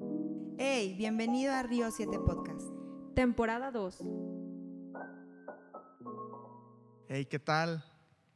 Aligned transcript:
Hey, 0.00 0.94
bienvenido 0.96 1.52
a 1.52 1.64
Río 1.64 1.90
7 1.90 2.20
Podcast. 2.20 2.68
Temporada 3.16 3.72
2. 3.72 3.98
Hey, 7.08 7.26
¿qué 7.26 7.40
tal? 7.40 7.84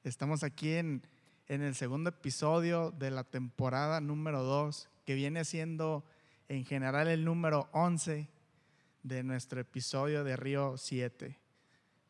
Estamos 0.03 0.43
aquí 0.43 0.73
en, 0.73 1.07
en 1.47 1.63
el 1.63 1.77
segundo 1.77 2.11
episodio 2.11 2.91
de 2.91 3.13
la 3.13 3.23
temporada 3.23 4.01
número 4.01 4.43
2, 4.43 4.89
que 5.05 5.15
viene 5.15 5.45
siendo 5.45 6.05
en 6.49 6.65
general 6.65 7.07
el 7.07 7.25
número 7.25 7.69
11 7.73 8.29
de 9.05 9.23
nuestro 9.23 9.61
episodio 9.61 10.25
de 10.25 10.35
Río 10.35 10.77
7, 10.77 11.39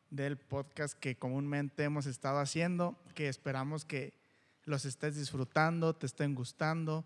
del 0.09 0.37
podcast 0.37 0.97
que 0.97 1.15
comúnmente 1.15 1.83
hemos 1.83 2.07
estado 2.07 2.39
haciendo, 2.39 2.97
que 3.13 3.29
esperamos 3.29 3.85
que 3.85 4.15
los 4.63 4.85
estés 4.85 5.15
disfrutando, 5.15 5.95
te 5.95 6.07
estén 6.07 6.33
gustando 6.33 7.05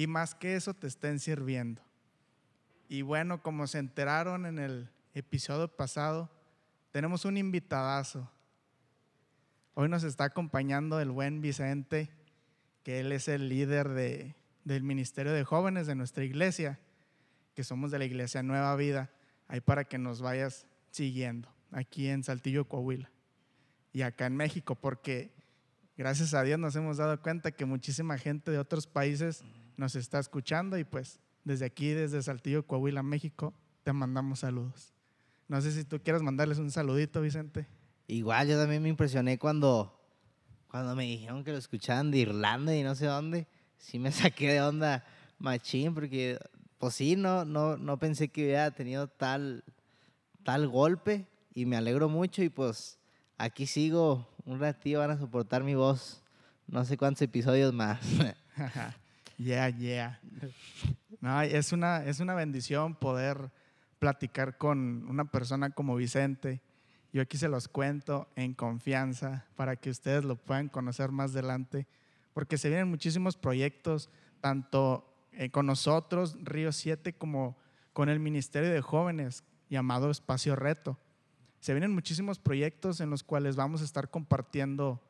y 0.00 0.06
más 0.06 0.34
que 0.34 0.56
eso 0.56 0.72
te 0.72 0.86
estén 0.86 1.20
sirviendo. 1.20 1.82
Y 2.88 3.02
bueno, 3.02 3.42
como 3.42 3.66
se 3.66 3.76
enteraron 3.76 4.46
en 4.46 4.58
el 4.58 4.88
episodio 5.12 5.68
pasado, 5.68 6.30
tenemos 6.90 7.26
un 7.26 7.36
invitadazo. 7.36 8.26
Hoy 9.74 9.90
nos 9.90 10.02
está 10.04 10.24
acompañando 10.24 11.00
el 11.00 11.10
buen 11.10 11.42
Vicente, 11.42 12.08
que 12.82 13.00
él 13.00 13.12
es 13.12 13.28
el 13.28 13.50
líder 13.50 13.90
de, 13.90 14.36
del 14.64 14.84
Ministerio 14.84 15.32
de 15.32 15.44
Jóvenes 15.44 15.86
de 15.86 15.96
nuestra 15.96 16.24
iglesia, 16.24 16.80
que 17.54 17.62
somos 17.62 17.90
de 17.90 17.98
la 17.98 18.06
Iglesia 18.06 18.42
Nueva 18.42 18.74
Vida, 18.76 19.10
ahí 19.48 19.60
para 19.60 19.84
que 19.84 19.98
nos 19.98 20.22
vayas 20.22 20.66
siguiendo, 20.90 21.52
aquí 21.72 22.08
en 22.08 22.24
Saltillo, 22.24 22.66
Coahuila, 22.66 23.10
y 23.92 24.00
acá 24.00 24.24
en 24.24 24.36
México, 24.36 24.76
porque 24.76 25.34
gracias 25.98 26.32
a 26.32 26.42
Dios 26.42 26.58
nos 26.58 26.74
hemos 26.74 26.96
dado 26.96 27.20
cuenta 27.20 27.52
que 27.52 27.66
muchísima 27.66 28.16
gente 28.16 28.50
de 28.50 28.58
otros 28.58 28.86
países 28.86 29.44
nos 29.80 29.96
está 29.96 30.18
escuchando 30.18 30.76
y 30.76 30.84
pues 30.84 31.18
desde 31.42 31.64
aquí, 31.64 31.88
desde 31.88 32.22
Saltillo, 32.22 32.66
Coahuila, 32.66 33.02
México, 33.02 33.54
te 33.82 33.94
mandamos 33.94 34.40
saludos. 34.40 34.92
No 35.48 35.58
sé 35.62 35.72
si 35.72 35.84
tú 35.84 35.98
quieres 36.02 36.20
mandarles 36.20 36.58
un 36.58 36.70
saludito, 36.70 37.22
Vicente. 37.22 37.66
Igual, 38.06 38.48
yo 38.48 38.58
también 38.60 38.82
me 38.82 38.90
impresioné 38.90 39.38
cuando, 39.38 39.98
cuando 40.68 40.94
me 40.94 41.04
dijeron 41.04 41.42
que 41.42 41.52
lo 41.52 41.56
escuchaban 41.56 42.10
de 42.10 42.18
Irlanda 42.18 42.76
y 42.76 42.82
no 42.82 42.94
sé 42.94 43.06
dónde. 43.06 43.48
Sí 43.78 43.98
me 43.98 44.12
saqué 44.12 44.52
de 44.52 44.60
onda 44.60 45.02
machín, 45.38 45.94
porque 45.94 46.38
pues 46.76 46.94
sí, 46.94 47.16
no, 47.16 47.46
no, 47.46 47.78
no 47.78 47.98
pensé 47.98 48.28
que 48.28 48.44
hubiera 48.44 48.70
tenido 48.72 49.08
tal, 49.08 49.64
tal 50.44 50.68
golpe 50.68 51.26
y 51.54 51.64
me 51.64 51.78
alegro 51.78 52.10
mucho 52.10 52.42
y 52.42 52.50
pues 52.50 52.98
aquí 53.38 53.64
sigo 53.64 54.28
un 54.44 54.60
ratito, 54.60 54.98
van 54.98 55.12
a 55.12 55.18
soportar 55.18 55.64
mi 55.64 55.74
voz 55.74 56.22
no 56.66 56.84
sé 56.84 56.98
cuántos 56.98 57.22
episodios 57.22 57.72
más. 57.72 57.98
yeah, 59.40 59.68
yeah. 59.70 60.20
No, 61.20 61.40
es, 61.42 61.72
una, 61.72 62.04
es 62.04 62.20
una 62.20 62.34
bendición 62.34 62.94
poder 62.94 63.50
platicar 63.98 64.58
con 64.58 65.06
una 65.08 65.24
persona 65.24 65.70
como 65.70 65.96
Vicente. 65.96 66.60
Yo 67.12 67.22
aquí 67.22 67.36
se 67.36 67.48
los 67.48 67.68
cuento 67.68 68.28
en 68.36 68.54
confianza 68.54 69.46
para 69.56 69.76
que 69.76 69.90
ustedes 69.90 70.24
lo 70.24 70.36
puedan 70.36 70.68
conocer 70.68 71.10
más 71.10 71.32
adelante, 71.32 71.86
porque 72.32 72.58
se 72.58 72.68
vienen 72.68 72.88
muchísimos 72.88 73.36
proyectos, 73.36 74.10
tanto 74.40 75.06
eh, 75.32 75.50
con 75.50 75.66
nosotros, 75.66 76.36
Río 76.42 76.72
7, 76.72 77.14
como 77.14 77.56
con 77.92 78.08
el 78.08 78.20
Ministerio 78.20 78.70
de 78.70 78.80
Jóvenes 78.80 79.44
llamado 79.68 80.10
Espacio 80.10 80.54
Reto. 80.54 80.98
Se 81.60 81.72
vienen 81.72 81.92
muchísimos 81.92 82.38
proyectos 82.38 83.00
en 83.00 83.10
los 83.10 83.22
cuales 83.22 83.56
vamos 83.56 83.82
a 83.82 83.84
estar 83.84 84.08
compartiendo 84.08 85.02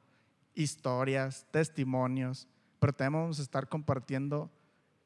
historias, 0.55 1.47
testimonios, 1.51 2.49
pero 2.81 2.93
también 2.93 3.23
vamos 3.23 3.39
a 3.39 3.43
estar 3.43 3.69
compartiendo 3.69 4.51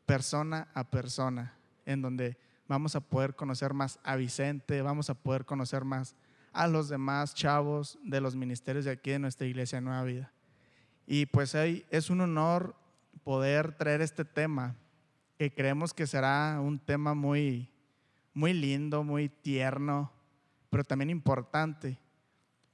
persona 0.07 0.69
a 0.75 0.85
persona, 0.85 1.55
en 1.85 2.01
donde 2.01 2.39
vamos 2.69 2.97
a 2.97 3.01
poder 3.01 3.35
conocer 3.35 3.75
más 3.75 3.99
a 4.05 4.17
Vicente, 4.17 4.81
vamos 4.81 5.11
a 5.11 5.15
poder 5.15 5.45
conocer 5.45 5.85
más 5.85 6.15
a 6.53 6.69
los 6.69 6.89
demás 6.89 7.35
chavos 7.35 7.99
de 8.05 8.21
los 8.21 8.37
ministerios 8.37 8.85
de 8.85 8.93
aquí 8.93 9.11
de 9.11 9.19
nuestra 9.19 9.47
iglesia 9.47 9.81
Nueva 9.81 10.05
Vida. 10.05 10.33
Y 11.07 11.27
pues 11.27 11.55
hoy 11.55 11.85
es 11.91 12.09
un 12.09 12.21
honor 12.21 12.75
poder 13.25 13.77
traer 13.77 14.01
este 14.01 14.25
tema, 14.25 14.77
que 15.37 15.53
creemos 15.53 15.93
que 15.93 16.07
será 16.07 16.61
un 16.61 16.79
tema 16.79 17.15
muy, 17.15 17.69
muy 18.33 18.53
lindo, 18.53 19.03
muy 19.03 19.29
tierno, 19.29 20.13
pero 20.71 20.85
también 20.85 21.11
importante, 21.11 21.99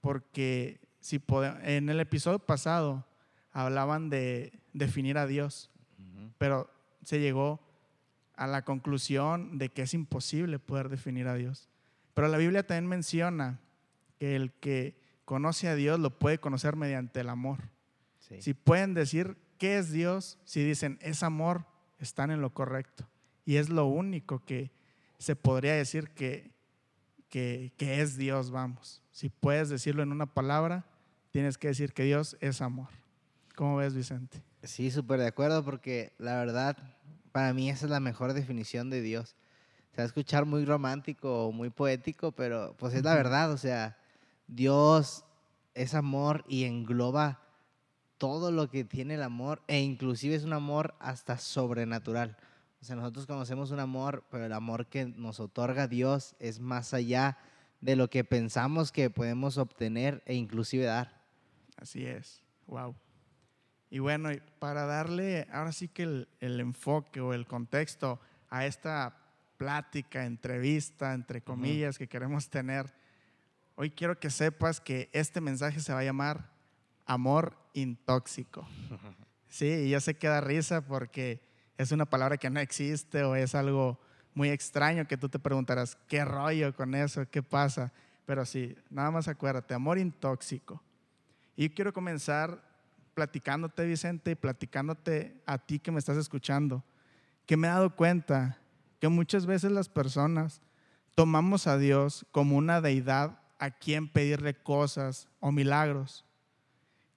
porque 0.00 0.80
si 1.00 1.20
en 1.62 1.88
el 1.88 2.00
episodio 2.00 2.38
pasado 2.38 3.06
hablaban 3.52 4.10
de 4.10 4.52
definir 4.72 5.18
a 5.18 5.26
Dios, 5.26 5.70
pero 6.38 6.70
se 7.02 7.20
llegó 7.20 7.60
a 8.34 8.46
la 8.46 8.64
conclusión 8.64 9.58
de 9.58 9.68
que 9.68 9.82
es 9.82 9.94
imposible 9.94 10.58
poder 10.58 10.88
definir 10.88 11.28
a 11.28 11.34
Dios. 11.34 11.68
Pero 12.14 12.28
la 12.28 12.38
Biblia 12.38 12.66
también 12.66 12.86
menciona 12.86 13.60
que 14.18 14.36
el 14.36 14.52
que 14.52 14.98
conoce 15.24 15.68
a 15.68 15.74
Dios 15.74 15.98
lo 16.00 16.18
puede 16.18 16.38
conocer 16.38 16.76
mediante 16.76 17.20
el 17.20 17.28
amor. 17.28 17.58
Si 18.38 18.54
pueden 18.54 18.94
decir 18.94 19.36
qué 19.58 19.78
es 19.78 19.90
Dios, 19.90 20.38
si 20.44 20.64
dicen 20.64 20.98
es 21.02 21.22
amor, 21.22 21.66
están 21.98 22.30
en 22.30 22.40
lo 22.40 22.54
correcto. 22.54 23.08
Y 23.44 23.56
es 23.56 23.68
lo 23.68 23.86
único 23.86 24.44
que 24.44 24.70
se 25.18 25.36
podría 25.36 25.74
decir 25.74 26.10
que, 26.10 26.52
que, 27.28 27.72
que 27.76 28.00
es 28.00 28.16
Dios, 28.16 28.50
vamos. 28.50 29.02
Si 29.10 29.28
puedes 29.28 29.68
decirlo 29.68 30.02
en 30.02 30.12
una 30.12 30.26
palabra, 30.26 30.86
tienes 31.30 31.58
que 31.58 31.68
decir 31.68 31.92
que 31.92 32.04
Dios 32.04 32.36
es 32.40 32.62
amor. 32.62 32.99
¿Cómo 33.60 33.76
ves, 33.76 33.92
Vicente? 33.92 34.42
Sí, 34.62 34.90
súper 34.90 35.20
de 35.20 35.26
acuerdo, 35.26 35.62
porque 35.62 36.14
la 36.16 36.38
verdad, 36.38 36.78
para 37.30 37.52
mí 37.52 37.68
esa 37.68 37.84
es 37.84 37.90
la 37.90 38.00
mejor 38.00 38.32
definición 38.32 38.88
de 38.88 39.02
Dios. 39.02 39.36
Se 39.90 39.98
va 39.98 40.04
a 40.04 40.06
escuchar 40.06 40.46
muy 40.46 40.64
romántico 40.64 41.44
o 41.44 41.52
muy 41.52 41.68
poético, 41.68 42.32
pero 42.32 42.74
pues 42.78 42.94
es 42.94 43.04
la 43.04 43.14
verdad, 43.14 43.52
o 43.52 43.58
sea, 43.58 43.98
Dios 44.46 45.26
es 45.74 45.92
amor 45.92 46.42
y 46.48 46.64
engloba 46.64 47.42
todo 48.16 48.50
lo 48.50 48.70
que 48.70 48.84
tiene 48.84 49.16
el 49.16 49.22
amor 49.22 49.60
e 49.66 49.80
inclusive 49.80 50.36
es 50.36 50.44
un 50.44 50.54
amor 50.54 50.94
hasta 50.98 51.36
sobrenatural. 51.36 52.38
O 52.80 52.84
sea, 52.86 52.96
nosotros 52.96 53.26
conocemos 53.26 53.72
un 53.72 53.80
amor, 53.80 54.24
pero 54.30 54.46
el 54.46 54.54
amor 54.54 54.86
que 54.86 55.04
nos 55.04 55.38
otorga 55.38 55.86
Dios 55.86 56.34
es 56.38 56.60
más 56.60 56.94
allá 56.94 57.36
de 57.82 57.94
lo 57.94 58.08
que 58.08 58.24
pensamos 58.24 58.90
que 58.90 59.10
podemos 59.10 59.58
obtener 59.58 60.22
e 60.24 60.32
inclusive 60.32 60.86
dar. 60.86 61.20
Así 61.76 62.06
es. 62.06 62.40
Wow. 62.66 62.94
Y 63.90 63.98
bueno, 63.98 64.30
para 64.60 64.86
darle 64.86 65.48
ahora 65.52 65.72
sí 65.72 65.88
que 65.88 66.04
el, 66.04 66.28
enfoque 66.40 67.20
o 67.20 67.34
el 67.34 67.46
contexto 67.46 68.20
a 68.48 68.64
esta 68.64 69.16
plática, 69.56 70.24
entrevista, 70.24 71.12
entre 71.12 71.42
comillas, 71.42 71.98
que 71.98 72.06
queremos 72.06 72.48
tener, 72.48 72.94
hoy 73.74 73.90
quiero 73.90 74.18
que 74.18 74.30
sepas 74.30 74.80
que 74.80 75.10
este 75.12 75.40
mensaje 75.40 75.80
se 75.80 75.92
va 75.92 75.98
a 75.98 76.04
llamar 76.04 76.50
amor 77.06 77.56
intóxico. 77.74 78.66
Sí, 79.52 79.66
y 79.66 79.90
ya 79.90 80.00
se 80.00 80.14
queda 80.14 80.40
risa 80.40 80.86
porque 80.86 81.40
es 81.76 81.90
una 81.90 82.06
palabra 82.06 82.36
que 82.36 82.48
no 82.50 82.60
existe 82.60 83.24
o 83.24 83.34
es 83.34 83.56
algo 83.56 83.98
muy 84.32 84.48
extraño 84.48 85.08
que 85.08 85.16
tú 85.16 85.28
te 85.28 85.40
preguntarás, 85.40 85.98
¿qué 86.06 86.24
rollo 86.24 86.72
con 86.72 86.94
eso? 86.94 87.28
¿Qué 87.28 87.42
pasa? 87.42 87.92
Pero 88.26 88.46
sí, 88.46 88.76
nada 88.90 89.10
más 89.10 89.26
acuérdate, 89.26 89.74
amor 89.74 89.98
intóxico. 89.98 90.80
Y 91.56 91.70
quiero 91.70 91.92
comenzar 91.92 92.62
platicándote, 93.14 93.84
Vicente, 93.84 94.32
y 94.32 94.34
platicándote 94.34 95.40
a 95.46 95.58
ti 95.58 95.78
que 95.78 95.90
me 95.90 95.98
estás 95.98 96.16
escuchando, 96.16 96.84
que 97.46 97.56
me 97.56 97.68
he 97.68 97.70
dado 97.70 97.94
cuenta 97.96 98.58
que 98.98 99.08
muchas 99.08 99.46
veces 99.46 99.72
las 99.72 99.88
personas 99.88 100.60
tomamos 101.14 101.66
a 101.66 101.78
Dios 101.78 102.26
como 102.32 102.56
una 102.56 102.80
deidad 102.80 103.40
a 103.58 103.70
quien 103.70 104.08
pedirle 104.08 104.54
cosas 104.54 105.28
o 105.40 105.52
milagros. 105.52 106.24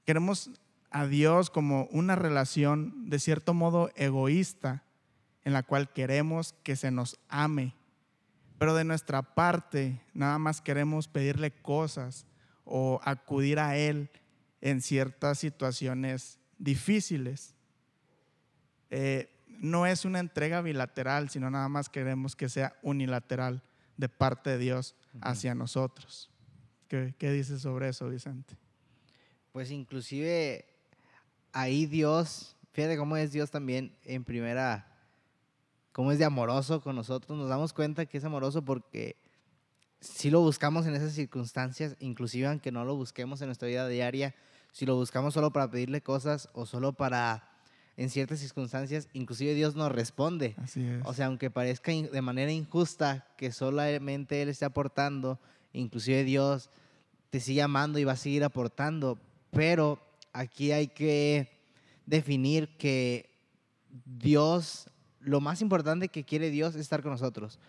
Queremos 0.05 0.51
a 0.91 1.07
Dios 1.07 1.49
como 1.49 1.85
una 1.91 2.15
relación 2.15 3.09
de 3.09 3.19
cierto 3.19 3.53
modo 3.53 3.89
egoísta 3.95 4.83
en 5.43 5.53
la 5.53 5.63
cual 5.63 5.91
queremos 5.91 6.53
que 6.63 6.75
se 6.75 6.91
nos 6.91 7.19
ame. 7.29 7.75
Pero 8.57 8.75
de 8.75 8.83
nuestra 8.83 9.21
parte 9.21 10.01
nada 10.13 10.37
más 10.37 10.61
queremos 10.61 11.07
pedirle 11.07 11.51
cosas 11.51 12.25
o 12.65 13.01
acudir 13.03 13.59
a 13.59 13.75
Él 13.77 14.09
en 14.63 14.79
ciertas 14.79 15.39
situaciones 15.39 16.39
difíciles. 16.57 17.53
Eh, 18.89 19.29
no 19.45 19.85
es 19.85 20.05
una 20.05 20.21
entrega 20.21 20.61
bilateral, 20.61 21.29
sino 21.29 21.51
nada 21.51 21.67
más 21.67 21.89
queremos 21.89 22.37
que 22.37 22.47
sea 22.47 22.73
unilateral 22.81 23.61
de 23.97 24.07
parte 24.07 24.51
de 24.51 24.57
Dios 24.59 24.95
hacia 25.19 25.53
nosotros. 25.53 26.31
¿Qué, 26.87 27.13
¿Qué 27.17 27.29
dices 27.31 27.61
sobre 27.61 27.89
eso, 27.89 28.07
Vicente? 28.07 28.55
Pues 29.51 29.69
inclusive 29.69 30.65
ahí 31.51 31.85
Dios, 31.85 32.55
fíjate 32.71 32.95
cómo 32.95 33.17
es 33.17 33.33
Dios 33.33 33.51
también 33.51 33.93
en 34.05 34.23
primera, 34.23 34.87
cómo 35.91 36.13
es 36.13 36.19
de 36.19 36.25
amoroso 36.25 36.79
con 36.79 36.95
nosotros, 36.95 37.37
nos 37.37 37.49
damos 37.49 37.73
cuenta 37.73 38.05
que 38.05 38.17
es 38.17 38.23
amoroso 38.23 38.63
porque 38.63 39.17
si 39.99 40.29
lo 40.29 40.39
buscamos 40.39 40.85
en 40.85 40.95
esas 40.95 41.11
circunstancias, 41.11 41.97
inclusive 41.99 42.47
aunque 42.47 42.71
no 42.71 42.85
lo 42.85 42.95
busquemos 42.95 43.41
en 43.41 43.47
nuestra 43.47 43.67
vida 43.67 43.89
diaria, 43.89 44.33
si 44.73 44.85
lo 44.85 44.95
buscamos 44.95 45.33
solo 45.33 45.53
para 45.53 45.71
pedirle 45.71 46.01
cosas 46.01 46.49
o 46.51 46.65
solo 46.65 46.91
para 46.91 47.49
en 47.95 48.09
ciertas 48.09 48.39
circunstancias, 48.39 49.07
inclusive 49.13 49.53
Dios 49.53 49.75
nos 49.75 49.91
responde. 49.91 50.55
Así 50.57 50.83
es. 50.83 51.01
O 51.05 51.13
sea, 51.13 51.27
aunque 51.27 51.49
parezca 51.49 51.91
de 51.91 52.21
manera 52.21 52.51
injusta 52.51 53.27
que 53.37 53.51
solamente 53.51 54.41
Él 54.41 54.49
esté 54.49 54.65
aportando, 54.65 55.39
inclusive 55.71 56.23
Dios 56.25 56.69
te 57.29 57.39
sigue 57.39 57.61
amando 57.61 57.99
y 57.99 58.03
va 58.03 58.13
a 58.13 58.17
seguir 58.17 58.43
aportando. 58.43 59.19
Pero 59.51 59.99
aquí 60.33 60.71
hay 60.71 60.87
que 60.87 61.61
definir 62.05 62.77
que 62.77 63.29
Dios, 64.05 64.89
lo 65.19 65.39
más 65.39 65.61
importante 65.61 66.09
que 66.09 66.23
quiere 66.23 66.49
Dios 66.49 66.75
es 66.75 66.81
estar 66.81 67.01
con 67.01 67.11
nosotros. 67.11 67.59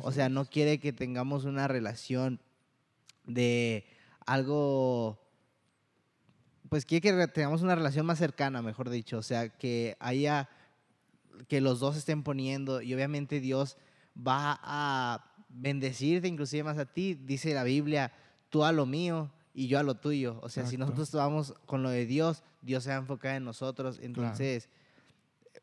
O 0.00 0.12
sea, 0.12 0.28
no 0.28 0.44
quiere 0.44 0.78
que 0.78 0.92
tengamos 0.92 1.44
una 1.44 1.66
relación 1.66 2.40
de 3.26 3.84
algo, 4.26 5.18
pues 6.72 6.86
quiere 6.86 7.02
que 7.02 7.28
tengamos 7.28 7.60
una 7.60 7.74
relación 7.74 8.06
más 8.06 8.16
cercana, 8.16 8.62
mejor 8.62 8.88
dicho. 8.88 9.18
O 9.18 9.22
sea, 9.22 9.50
que 9.50 9.94
haya, 10.00 10.48
que 11.46 11.60
los 11.60 11.80
dos 11.80 11.98
estén 11.98 12.22
poniendo 12.22 12.80
y 12.80 12.94
obviamente 12.94 13.40
Dios 13.40 13.76
va 14.16 14.58
a 14.62 15.34
bendecirte 15.50 16.28
inclusive 16.28 16.64
más 16.64 16.78
a 16.78 16.86
ti. 16.86 17.12
Dice 17.12 17.52
la 17.52 17.62
Biblia, 17.62 18.10
tú 18.48 18.64
a 18.64 18.72
lo 18.72 18.86
mío 18.86 19.30
y 19.52 19.68
yo 19.68 19.78
a 19.78 19.82
lo 19.82 19.96
tuyo. 19.96 20.40
O 20.40 20.48
sea, 20.48 20.64
si 20.64 20.76
Exacto. 20.76 20.94
nosotros 20.94 21.12
vamos 21.12 21.54
con 21.66 21.82
lo 21.82 21.90
de 21.90 22.06
Dios, 22.06 22.42
Dios 22.62 22.84
se 22.84 22.88
va 22.88 22.96
a 22.96 23.00
enfocar 23.00 23.36
en 23.36 23.44
nosotros. 23.44 23.98
Entonces, 24.00 24.70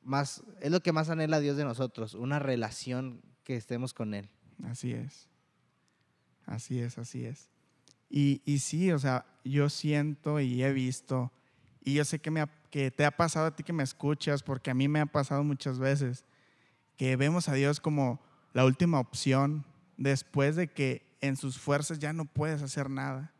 más, 0.03 0.43
es 0.61 0.69
lo 0.69 0.81
que 0.81 0.91
más 0.91 1.09
anhela 1.09 1.39
Dios 1.39 1.57
de 1.57 1.63
nosotros, 1.63 2.13
una 2.13 2.37
relación 2.37 3.23
que 3.43 3.55
estemos 3.55 3.95
con 3.95 4.13
Él. 4.13 4.29
Así 4.63 4.91
es. 4.91 5.27
Así 6.45 6.79
es, 6.79 6.99
así 6.99 7.25
es. 7.25 7.49
Y, 8.11 8.43
y 8.45 8.59
sí, 8.59 8.91
o 8.91 8.99
sea, 8.99 9.25
yo 9.49 9.69
siento 9.69 10.39
y 10.39 10.63
he 10.63 10.73
visto, 10.73 11.31
y 11.81 11.93
yo 11.93 12.05
sé 12.05 12.19
que, 12.19 12.31
me 12.31 12.45
que 12.69 12.91
te 12.91 13.05
ha 13.05 13.11
pasado 13.11 13.47
a 13.47 13.55
ti 13.55 13.63
que 13.63 13.73
me 13.73 13.83
escuchas, 13.83 14.43
porque 14.43 14.71
a 14.71 14.73
mí 14.73 14.87
me 14.87 14.99
ha 14.99 15.05
pasado 15.05 15.43
muchas 15.43 15.79
veces, 15.79 16.25
que 16.97 17.15
vemos 17.15 17.49
a 17.49 17.53
Dios 17.53 17.79
como 17.79 18.19
la 18.53 18.65
última 18.65 18.99
opción 18.99 19.65
después 19.97 20.55
de 20.55 20.67
que 20.67 21.05
en 21.21 21.35
sus 21.37 21.59
fuerzas 21.59 21.99
ya 21.99 22.13
no 22.13 22.25
puedes 22.25 22.61
hacer 22.61 22.89
nada. 22.89 23.33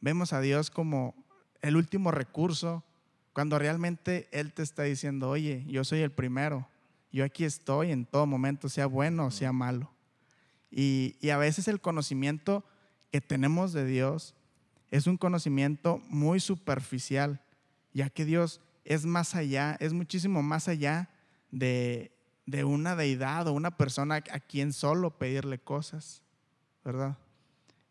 Vemos 0.00 0.32
a 0.32 0.40
Dios 0.40 0.70
como 0.70 1.14
el 1.60 1.76
último 1.76 2.10
recurso, 2.10 2.84
cuando 3.32 3.58
realmente 3.58 4.28
Él 4.32 4.52
te 4.52 4.62
está 4.62 4.82
diciendo, 4.82 5.30
oye, 5.30 5.64
yo 5.66 5.84
soy 5.84 6.00
el 6.00 6.10
primero, 6.10 6.68
yo 7.12 7.24
aquí 7.24 7.44
estoy 7.44 7.92
en 7.92 8.04
todo 8.04 8.26
momento, 8.26 8.68
sea 8.68 8.86
bueno 8.86 9.26
o 9.26 9.30
sea 9.30 9.52
malo. 9.52 9.92
Y, 10.70 11.16
y 11.20 11.30
a 11.30 11.36
veces 11.36 11.68
el 11.68 11.80
conocimiento 11.80 12.64
que 13.10 13.20
tenemos 13.20 13.72
de 13.72 13.84
Dios 13.84 14.34
es 14.92 15.06
un 15.06 15.16
conocimiento 15.16 16.02
muy 16.08 16.38
superficial, 16.38 17.40
ya 17.94 18.10
que 18.10 18.26
Dios 18.26 18.60
es 18.84 19.06
más 19.06 19.34
allá, 19.34 19.76
es 19.80 19.94
muchísimo 19.94 20.42
más 20.42 20.68
allá 20.68 21.08
de, 21.50 22.12
de 22.44 22.64
una 22.64 22.94
deidad 22.94 23.48
o 23.48 23.54
una 23.54 23.76
persona 23.78 24.16
a 24.16 24.38
quien 24.38 24.74
solo 24.74 25.16
pedirle 25.16 25.58
cosas, 25.58 26.22
¿verdad? 26.84 27.16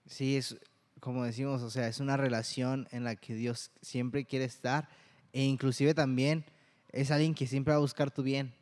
Sí, 0.06 0.38
es 0.38 0.58
como 1.00 1.24
decimos, 1.24 1.64
o 1.64 1.72
sea, 1.72 1.88
es 1.88 2.00
una 2.00 2.18
relación 2.18 2.88
en 2.92 3.04
la 3.04 3.16
que 3.16 3.34
Dios 3.34 3.72
siempre 3.82 4.26
quiere 4.26 4.46
estar 4.46 4.88
e 5.34 5.44
inclusive 5.44 5.96
también 5.96 6.46
es 6.92 7.10
alguien 7.10 7.34
que 7.34 7.48
siempre 7.48 7.72
va 7.72 7.78
a 7.78 7.82
buscar 7.82 8.12
tu 8.12 8.22
bien. 8.22 8.54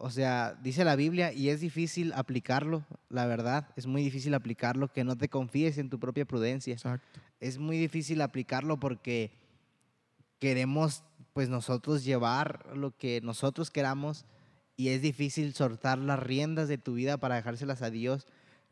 O 0.00 0.10
sea, 0.10 0.56
dice 0.62 0.84
la 0.84 0.94
Biblia 0.94 1.32
y 1.32 1.48
es 1.48 1.60
difícil 1.60 2.12
aplicarlo, 2.12 2.86
la 3.08 3.26
verdad, 3.26 3.68
es 3.74 3.86
muy 3.86 4.02
difícil 4.02 4.32
aplicarlo, 4.32 4.92
que 4.92 5.02
no 5.02 5.16
te 5.16 5.28
confíes 5.28 5.76
en 5.76 5.90
tu 5.90 5.98
propia 5.98 6.24
prudencia. 6.24 6.74
Exacto. 6.74 7.20
Es 7.40 7.58
muy 7.58 7.76
difícil 7.78 8.20
aplicarlo 8.20 8.78
porque 8.78 9.32
queremos 10.38 11.02
pues 11.32 11.48
nosotros 11.48 12.04
llevar 12.04 12.64
lo 12.76 12.96
que 12.96 13.20
nosotros 13.22 13.72
queramos 13.72 14.24
y 14.76 14.90
es 14.90 15.02
difícil 15.02 15.52
soltar 15.52 15.98
las 15.98 16.20
riendas 16.20 16.68
de 16.68 16.78
tu 16.78 16.94
vida 16.94 17.16
para 17.16 17.34
dejárselas 17.34 17.82
a 17.82 17.90
Dios, 17.90 18.28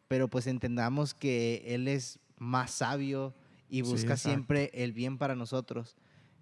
pero 0.06 0.28
pues 0.28 0.46
entendamos 0.46 1.12
que 1.12 1.64
Él 1.66 1.88
es 1.88 2.20
más 2.38 2.70
sabio 2.70 3.34
y 3.68 3.82
busca 3.82 4.16
siempre 4.16 4.70
el 4.74 4.92
bien 4.92 5.18
para 5.18 5.34
nosotros. 5.34 5.96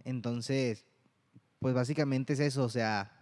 Entonces, 0.04 0.84
pues 1.58 1.74
básicamente 1.74 2.34
es 2.34 2.40
eso, 2.40 2.64
o 2.64 2.68
sea, 2.68 3.13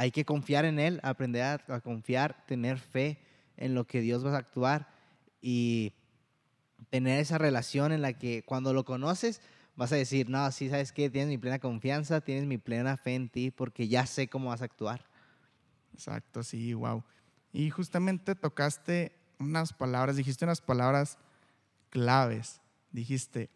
hay 0.00 0.12
que 0.12 0.24
confiar 0.24 0.64
en 0.64 0.78
Él, 0.78 0.98
aprender 1.02 1.42
a, 1.42 1.60
a 1.68 1.80
confiar, 1.82 2.46
tener 2.46 2.78
fe 2.78 3.18
en 3.58 3.74
lo 3.74 3.86
que 3.86 4.00
Dios 4.00 4.24
va 4.24 4.34
a 4.34 4.38
actuar 4.38 4.88
y 5.42 5.92
tener 6.88 7.20
esa 7.20 7.36
relación 7.36 7.92
en 7.92 8.00
la 8.00 8.14
que 8.14 8.42
cuando 8.42 8.72
lo 8.72 8.86
conoces 8.86 9.42
vas 9.76 9.92
a 9.92 9.96
decir, 9.96 10.30
no, 10.30 10.50
sí, 10.52 10.70
sabes 10.70 10.92
qué, 10.92 11.10
tienes 11.10 11.28
mi 11.28 11.36
plena 11.36 11.58
confianza, 11.58 12.22
tienes 12.22 12.46
mi 12.46 12.56
plena 12.56 12.96
fe 12.96 13.14
en 13.14 13.28
ti 13.28 13.50
porque 13.50 13.88
ya 13.88 14.06
sé 14.06 14.28
cómo 14.28 14.48
vas 14.48 14.62
a 14.62 14.64
actuar. 14.64 15.04
Exacto, 15.92 16.42
sí, 16.42 16.72
wow. 16.72 17.04
Y 17.52 17.68
justamente 17.68 18.34
tocaste 18.34 19.12
unas 19.38 19.74
palabras, 19.74 20.16
dijiste 20.16 20.46
unas 20.46 20.62
palabras 20.62 21.18
claves. 21.90 22.62
Dijiste, 22.90 23.50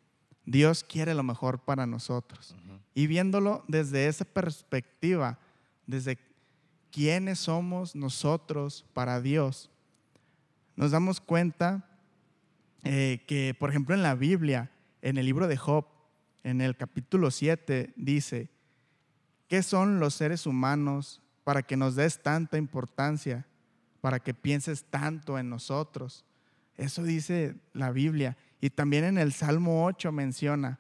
Dios 0.45 0.85
quiere 0.85 1.15
lo 1.15 1.23
mejor 1.23 1.65
para 1.65 1.87
nosotros. 1.87 2.55
Y 2.93 3.07
viéndolo 3.07 3.65
desde 3.67 4.09
esa 4.09 4.27
perspectiva, 4.27 5.39
desde 5.87 6.19
quiénes 6.95 7.41
somos 7.41 7.97
nosotros 7.97 8.87
para 8.95 9.21
Dios, 9.21 9.69
nos 10.77 10.93
damos 10.93 11.21
cuenta 11.21 11.91
eh, 12.85 13.25
que, 13.27 13.53
por 13.59 13.71
ejemplo, 13.71 13.97
en 13.97 14.03
la 14.05 14.15
Biblia, 14.15 14.71
en 15.03 15.19
el 15.19 15.27
libro 15.27 15.49
de 15.49 15.57
Job, 15.57 15.87
en 16.45 16.61
el 16.61 16.77
capítulo 16.77 17.33
7, 17.33 17.95
dice, 17.97 18.49
¿qué 19.49 19.65
son 19.65 19.99
los 19.99 20.15
seres 20.15 20.47
humanos 20.47 21.21
para 21.43 21.65
que 21.65 21.77
nos 21.77 21.97
des 21.97 22.23
tanta 22.23 22.59
importancia, 22.59 23.45
para 24.01 24.21
que 24.21 24.33
pienses 24.33 24.85
tanto 24.85 25.37
en 25.37 25.51
nosotros? 25.51 26.25
Eso 26.77 27.03
dice 27.03 27.57
la 27.73 27.91
Biblia. 27.91 28.37
Y 28.61 28.71
también 28.71 29.03
en 29.03 29.19
el 29.19 29.33
Salmo 29.33 29.85
8 29.85 30.13
menciona, 30.13 30.79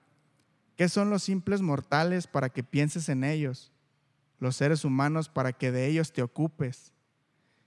¿qué 0.76 0.88
son 0.88 1.10
los 1.10 1.24
simples 1.24 1.60
mortales 1.60 2.28
para 2.28 2.50
que 2.50 2.62
pienses 2.62 3.08
en 3.08 3.24
ellos? 3.24 3.73
Los 4.38 4.56
seres 4.56 4.84
humanos 4.84 5.28
para 5.28 5.52
que 5.52 5.70
de 5.70 5.86
ellos 5.86 6.12
te 6.12 6.22
ocupes. 6.22 6.92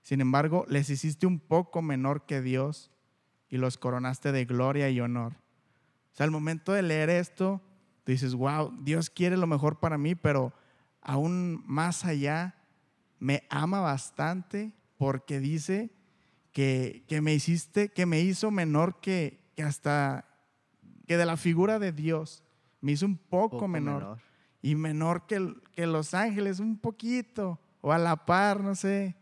Sin 0.01 0.21
embargo, 0.21 0.65
les 0.69 0.89
hiciste 0.89 1.25
un 1.25 1.39
poco 1.39 1.81
menor 1.81 2.25
que 2.25 2.41
Dios 2.41 2.91
y 3.49 3.57
los 3.57 3.77
coronaste 3.77 4.31
de 4.31 4.45
gloria 4.45 4.89
y 4.89 4.99
honor. 4.99 5.33
O 6.13 6.15
sea, 6.15 6.25
al 6.25 6.31
momento 6.31 6.73
de 6.73 6.81
leer 6.81 7.09
esto, 7.09 7.61
dices, 8.05 8.33
wow, 8.33 8.73
Dios 8.81 9.09
quiere 9.09 9.37
lo 9.37 9.47
mejor 9.47 9.79
para 9.79 9.97
mí, 9.97 10.15
pero 10.15 10.53
aún 11.01 11.63
más 11.65 12.05
allá, 12.05 12.55
me 13.19 13.43
ama 13.49 13.79
bastante 13.79 14.73
porque 14.97 15.39
dice 15.39 15.91
que, 16.51 17.03
que 17.07 17.21
me 17.21 17.33
hiciste, 17.33 17.89
que 17.89 18.05
me 18.05 18.21
hizo 18.21 18.51
menor 18.51 18.99
que, 18.99 19.39
que 19.55 19.63
hasta, 19.63 20.25
que 21.07 21.17
de 21.17 21.25
la 21.25 21.37
figura 21.37 21.79
de 21.79 21.91
Dios, 21.91 22.43
me 22.81 22.91
hizo 22.91 23.05
un 23.05 23.17
poco, 23.17 23.67
menor, 23.67 24.19
y 24.61 24.75
menor 24.75 25.25
que, 25.27 25.53
que 25.73 25.87
los 25.87 26.13
ángeles, 26.13 26.59
un 26.59 26.77
poquito, 26.77 27.59
o 27.81 27.91
a 27.91 27.97
la 27.97 28.25
par, 28.25 28.61
no 28.61 28.75
sé. 28.75 29.15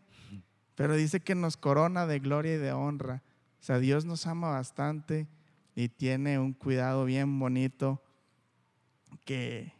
Pero 0.74 0.94
dice 0.94 1.20
que 1.20 1.34
nos 1.34 1.56
corona 1.56 2.06
de 2.06 2.18
gloria 2.18 2.54
y 2.54 2.58
de 2.58 2.72
honra. 2.72 3.22
O 3.60 3.62
sea, 3.62 3.78
Dios 3.78 4.04
nos 4.04 4.26
ama 4.26 4.50
bastante 4.50 5.26
y 5.74 5.88
tiene 5.88 6.38
un 6.38 6.52
cuidado 6.52 7.04
bien 7.04 7.38
bonito 7.38 8.02
que, 9.24 9.72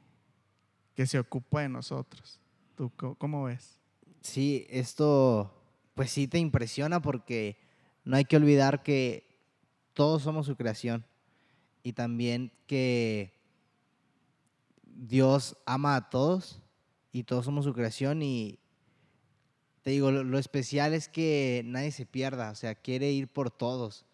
que 0.95 1.07
se 1.07 1.19
ocupa 1.19 1.63
de 1.63 1.69
nosotros. 1.69 2.41
¿Tú 2.75 2.91
cómo 3.19 3.45
ves? 3.45 3.79
Sí, 4.21 4.67
esto 4.71 5.53
pues 5.95 6.11
sí 6.11 6.29
te 6.29 6.39
impresiona 6.39 7.01
porque 7.01 7.59
no 8.05 8.17
hay 8.17 8.25
que 8.25 8.37
olvidar 8.37 8.83
que 8.83 9.27
todos 9.95 10.23
somos 10.23 10.47
su 10.47 10.57
creación 10.57 11.07
y 11.83 11.95
también 11.95 12.53
que 12.67 13.33
Dios 15.09 15.57
ama 15.67 15.97
a 15.97 16.11
todos 16.11 16.61
y 17.13 17.25
todos 17.25 17.45
somos 17.45 17.65
su 17.65 17.73
creación 17.75 18.23
y 18.23 18.59
te 19.83 19.91
digo, 19.91 20.11
lo, 20.11 20.25
lo 20.25 20.39
especial 20.39 20.95
es 20.95 21.09
que 21.09 21.63
nadie 21.65 21.93
se 21.93 22.07
pierda, 22.07 22.51
o 22.51 22.55
sea, 22.55 22.75
quiere 22.75 23.13
ir 23.13 23.29
por 23.29 23.51
todos. 23.51 24.05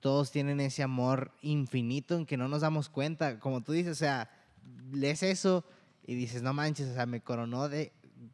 Todos 0.00 0.32
tienen 0.32 0.58
ese 0.60 0.82
amor 0.82 1.30
infinito 1.40 2.16
en 2.16 2.26
que 2.26 2.36
no 2.36 2.48
nos 2.48 2.62
damos 2.62 2.88
cuenta, 2.88 3.38
como 3.38 3.60
tú 3.62 3.70
dices, 3.72 3.92
o 3.92 4.00
sea, 4.00 4.28
lees 4.92 5.22
eso 5.22 5.64
y 6.04 6.16
dices, 6.16 6.42
no 6.42 6.52
manches, 6.52 6.88
o 6.88 6.94
sea, 6.94 7.06
me 7.06 7.20
coronó 7.20 7.68
de, 7.68 7.92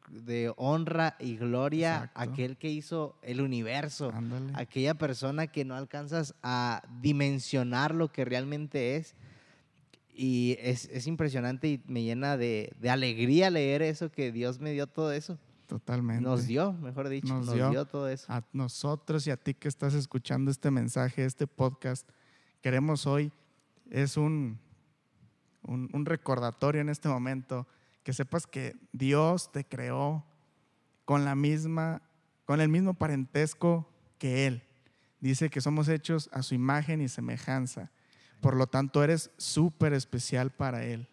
de 0.09 0.51
honra 0.57 1.17
y 1.19 1.37
gloria 1.37 1.97
Exacto. 1.97 2.21
aquel 2.21 2.57
que 2.57 2.71
hizo 2.71 3.19
el 3.21 3.43
universo, 3.43 4.11
Ándale. 4.15 4.53
aquella 4.55 4.95
persona 4.95 5.49
que 5.49 5.67
no 5.67 5.75
alcanzas 5.75 6.35
a 6.43 6.83
dimensionar 7.03 7.95
lo 7.95 8.11
que 8.11 8.25
realmente 8.25 8.97
es. 8.97 9.15
Y 10.21 10.57
es, 10.61 10.87
es 10.87 11.07
impresionante 11.07 11.69
y 11.69 11.83
me 11.87 12.03
llena 12.03 12.37
de, 12.37 12.73
de 12.81 12.91
alegría 12.91 13.51
leer 13.51 13.83
eso, 13.83 14.11
que 14.11 14.33
Dios 14.33 14.59
me 14.59 14.73
dio 14.73 14.89
todo 14.89 15.13
eso. 15.13 15.39
Totalmente. 15.69 16.23
Nos 16.25 16.49
dio, 16.49 16.73
mejor 16.73 17.09
dicho, 17.09 17.33
Nos 17.33 17.47
nos, 17.47 17.55
dio. 17.55 17.71
dio. 17.71 17.85
todo 17.85 18.09
eso. 18.09 18.27
a 18.29 18.43
nosotros 18.53 19.25
y 19.29 19.31
a 19.31 19.37
ti 19.37 19.55
que 19.55 19.69
estás 19.69 19.95
escuchando 19.95 20.51
este 20.51 20.73
mensaje, 20.73 21.25
este 21.25 21.47
podcast, 21.47 22.09
queremos 22.63 23.07
hoy, 23.07 23.31
es 23.91 24.17
un, 24.17 24.59
un, 25.63 25.89
un 25.93 26.05
recordatorio 26.05 26.81
en 26.81 26.89
este 26.89 27.09
momento, 27.09 27.69
que 28.03 28.13
sepas 28.13 28.49
que 28.49 28.75
Dios 28.91 29.53
te 29.53 29.65
creó 29.65 30.25
con 31.05 31.25
la 31.25 31.37
misma, 31.37 32.03
con 32.45 32.61
el 32.61 32.69
mismo 32.71 32.95
parentesco 32.95 33.89
que 34.19 34.49
Él. 34.49 34.65
Dice 35.21 35.49
que 35.49 35.61
somos 35.61 35.89
hechos 35.89 36.29
a 36.33 36.43
su 36.43 36.57
imagen 36.57 37.01
y 37.03 37.09
semejanza. 37.09 37.93
Por 38.41 38.57
lo 38.57 38.67
tanto, 38.67 39.03
eres 39.03 39.31
súper 39.37 39.93
especial 39.93 40.51
para 40.51 40.85
Él. 40.85 41.09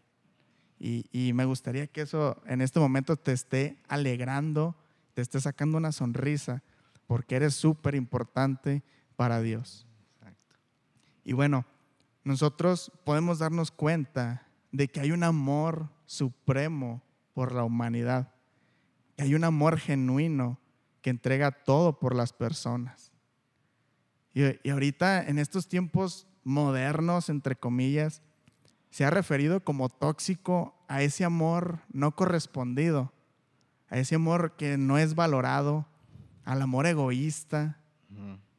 Y, 0.80 1.06
y, 1.12 1.34
me 1.34 1.46
gustaría 1.46 1.88
que 1.88 2.02
eso 2.02 2.42
en 2.46 2.62
este 2.62 2.80
momento 2.80 3.16
te 3.16 3.32
esté 3.32 3.78
alegrando, 3.88 4.76
te 5.14 5.22
esté 5.22 5.40
sacando 5.40 5.78
una 5.78 5.92
sonrisa, 5.92 6.64
porque 7.08 7.36
eres 7.36 7.56
súper 7.56 7.96
importante 7.96 8.84
para 9.16 9.42
Dios. 9.42 9.88
Y 11.24 11.34
bueno, 11.34 11.66
nosotros 12.24 12.92
podemos 13.04 13.40
darnos 13.40 13.72
cuenta 13.72 14.48
de 14.72 14.88
que 14.88 15.00
hay 15.00 15.12
un 15.12 15.24
amor 15.24 15.90
supremo 16.06 17.02
por 17.34 17.52
la 17.52 17.64
humanidad, 17.64 18.34
que 19.16 19.24
hay 19.24 19.36
un 19.36 19.44
amor 19.44 19.80
genuino 19.80 20.60
que 21.02 21.10
entrega 21.10 21.52
todo 21.52 22.00
por 22.00 22.16
las 22.16 22.34
personas. 22.34 23.12
Y, 24.34 24.44
y 24.68 24.70
ahorita 24.70 25.28
en 25.28 25.40
estos 25.40 25.68
tiempos 25.68 26.28
modernos, 26.46 27.28
entre 27.30 27.58
comillas, 27.58 28.22
se 28.90 29.04
ha 29.04 29.10
referido 29.10 29.62
como 29.62 29.90
tóxico 29.90 30.74
a 30.88 31.02
ese 31.02 31.26
amor 31.26 31.80
no 31.92 32.16
correspondido, 32.16 33.12
a 33.90 33.98
ese 33.98 34.16
amor 34.16 34.56
que 34.56 34.78
no 34.78 34.98
es 34.98 35.16
valorado, 35.16 35.86
al 36.46 36.62
amor 36.62 36.86
egoísta. 36.86 37.78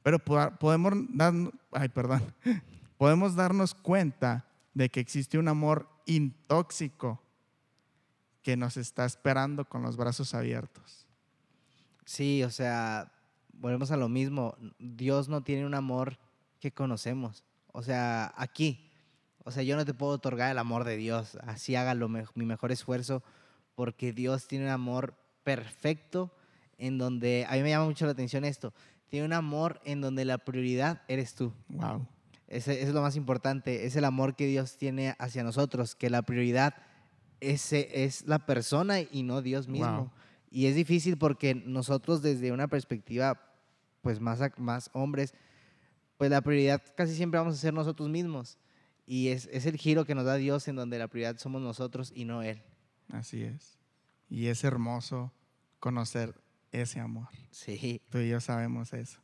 Pero 0.03 0.19
podemos, 0.19 0.93
dar, 1.09 1.33
ay, 1.73 1.89
perdón, 1.89 2.23
podemos 2.99 3.35
darnos 3.35 3.75
cuenta 3.75 4.45
de 4.75 4.91
que 4.91 5.01
existe 5.01 5.39
un 5.39 5.49
amor 5.49 5.89
intóxico 6.05 7.23
que 8.43 8.57
nos 8.57 8.77
está 8.77 9.07
esperando 9.07 9.65
con 9.65 9.83
los 9.83 9.97
brazos 9.97 10.35
abiertos. 10.35 11.07
Sí, 12.05 12.43
o 12.45 12.51
sea, 12.51 13.11
volvemos 13.55 13.91
a 13.91 13.97
lo 13.97 14.09
mismo. 14.09 14.55
Dios 14.79 15.29
no 15.29 15.43
tiene 15.43 15.67
un 15.67 15.75
amor 15.75 16.19
que 16.61 16.73
conocemos. 16.73 17.43
O 17.77 17.83
sea, 17.83 18.33
aquí, 18.39 18.91
o 19.45 19.51
sea, 19.51 19.63
yo 19.63 19.77
no 19.77 19.85
te 19.85 19.93
puedo 19.93 20.13
otorgar 20.13 20.51
el 20.51 20.57
amor 20.57 20.85
de 20.85 20.97
Dios. 20.97 21.37
Así 21.43 21.77
haga 21.77 21.95
mi 21.95 22.47
mejor 22.47 22.73
esfuerzo, 22.73 23.23
porque 23.75 24.15
Dios 24.15 24.49
tiene 24.49 24.65
un 24.65 24.71
amor 24.71 25.15
perfecto 25.45 26.33
en 26.79 26.97
donde, 26.97 27.47
a 27.47 27.53
mí 27.53 27.63
me 27.63 27.69
llama 27.69 27.85
mucho 27.85 28.07
la 28.07 28.13
atención 28.13 28.47
esto, 28.47 28.73
tiene 29.11 29.27
un 29.27 29.35
amor 29.35 29.83
en 29.85 30.01
donde 30.01 30.25
la 30.25 30.39
prioridad 30.39 31.03
eres 31.07 31.35
tú. 31.35 31.53
Wow. 31.69 32.07
Ese, 32.49 32.81
es 32.81 32.95
lo 32.95 33.03
más 33.03 33.15
importante, 33.15 33.85
es 33.85 33.95
el 33.95 34.07
amor 34.07 34.37
que 34.37 34.47
Dios 34.47 34.79
tiene 34.79 35.15
hacia 35.19 35.45
nosotros, 35.45 35.95
que 35.95 36.09
la 36.09 36.23
prioridad 36.23 36.77
ese 37.41 38.05
es 38.05 38.27
la 38.27 38.47
persona 38.47 39.03
y 39.03 39.23
no 39.23 39.43
Dios 39.43 39.69
mismo. 39.69 40.11
Y 40.51 40.65
es 40.65 40.77
difícil 40.77 41.19
porque 41.19 41.55
nosotros 41.55 42.23
desde 42.23 42.53
una 42.53 42.69
perspectiva, 42.69 43.39
pues 44.01 44.19
más, 44.19 44.41
más 44.57 44.89
hombres, 44.95 45.35
pues 46.17 46.31
la 46.31 46.41
prioridad 46.41 46.83
casi 46.97 47.15
siempre 47.15 47.39
vamos 47.39 47.55
a 47.55 47.59
ser 47.59 47.75
nosotros 47.75 48.09
mismos. 48.09 48.59
Y 49.07 49.29
es, 49.29 49.49
es, 49.53 49.67
el 49.67 49.77
giro 49.77 50.05
que 50.05 50.15
nos 50.15 50.25
da 50.25 50.35
Dios 50.35 50.67
en 50.67 50.77
donde 50.77 50.99
la 50.99 51.09
prioridad 51.09 51.39
somos 51.39 51.63
nosotros 51.63 52.13
y 52.15 52.25
no 52.25 52.43
Él. 52.43 52.63
Así 53.13 53.43
es. 53.43 53.79
Y 54.29 54.47
es 54.47 54.65
hermoso 54.65 55.33
conocer 55.79 56.35
ese 56.73 57.01
amor. 57.01 57.29
Sí. 57.51 58.03
Tú 58.11 58.19
y 58.19 58.29
yo 58.29 58.41
sabemos 58.41 58.93
eso. 58.93 59.21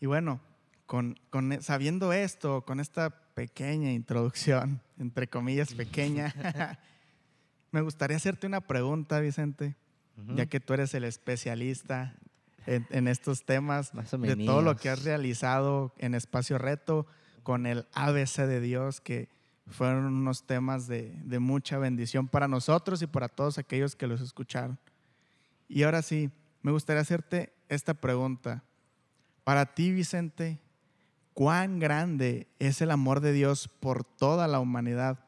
Y 0.00 0.06
bueno, 0.06 0.40
con, 0.84 1.18
con, 1.30 1.52
e, 1.52 1.62
sabiendo 1.62 2.12
esto, 2.12 2.62
con 2.64 2.80
esta 2.80 3.10
pequeña 3.34 3.92
introducción, 3.92 4.82
entre 4.98 5.28
comillas 5.28 5.74
pequeña, 5.74 6.34
me 7.70 7.80
gustaría 7.80 8.16
hacerte 8.16 8.46
una 8.46 8.60
pregunta, 8.60 9.20
Vicente, 9.20 9.76
ya 10.34 10.46
que 10.46 10.60
tú 10.60 10.72
eres 10.72 10.94
el 10.94 11.04
especialista 11.04 12.16
en, 12.66 12.86
en 12.90 13.08
estos 13.08 13.44
temas, 13.44 13.92
de 13.92 14.36
todo 14.36 14.62
lo 14.62 14.76
que 14.76 14.90
has 14.90 15.04
realizado 15.04 15.92
en 15.98 16.14
Espacio 16.14 16.58
Reto 16.58 17.06
con 17.42 17.66
el 17.66 17.86
ABC 17.94 18.46
de 18.46 18.60
Dios, 18.60 19.00
que 19.00 19.28
fueron 19.68 20.04
unos 20.04 20.44
temas 20.44 20.86
de, 20.86 21.12
de, 21.24 21.38
mucha 21.38 21.78
bendición 21.78 22.28
para 22.28 22.48
nosotros 22.48 23.02
y 23.02 23.06
para 23.06 23.28
todos 23.28 23.58
aquellos 23.58 23.96
que 23.96 24.06
los 24.06 24.20
escucharon. 24.20 24.78
Y 25.68 25.82
ahora 25.82 26.02
sí, 26.02 26.30
me 26.62 26.72
gustaría 26.72 27.02
hacerte 27.02 27.52
esta 27.68 27.94
pregunta. 27.94 28.62
Para 29.44 29.74
ti, 29.74 29.92
Vicente, 29.92 30.58
¿cuán 31.34 31.78
grande 31.78 32.48
es 32.58 32.80
el 32.80 32.90
amor 32.90 33.20
de 33.20 33.32
Dios 33.32 33.68
por 33.68 34.04
toda 34.04 34.48
la 34.48 34.60
humanidad? 34.60 35.20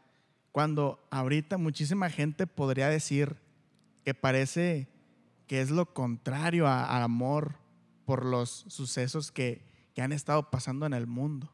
Cuando 0.53 1.01
ahorita 1.11 1.59
muchísima 1.59 2.11
gente 2.11 2.47
podría 2.47 2.89
decir 2.89 3.37
que 4.05 4.15
parece 4.15 4.89
que 5.49 5.61
es 5.61 5.71
lo 5.71 5.93
contrario 5.93 6.69
al 6.69 7.03
amor 7.03 7.57
por 8.05 8.25
los 8.25 8.65
sucesos 8.69 9.33
que, 9.33 9.65
que 9.95 10.03
han 10.03 10.13
estado 10.13 10.51
pasando 10.51 10.87
en 10.87 10.93
el 10.95 11.09
mundo. 11.09 11.51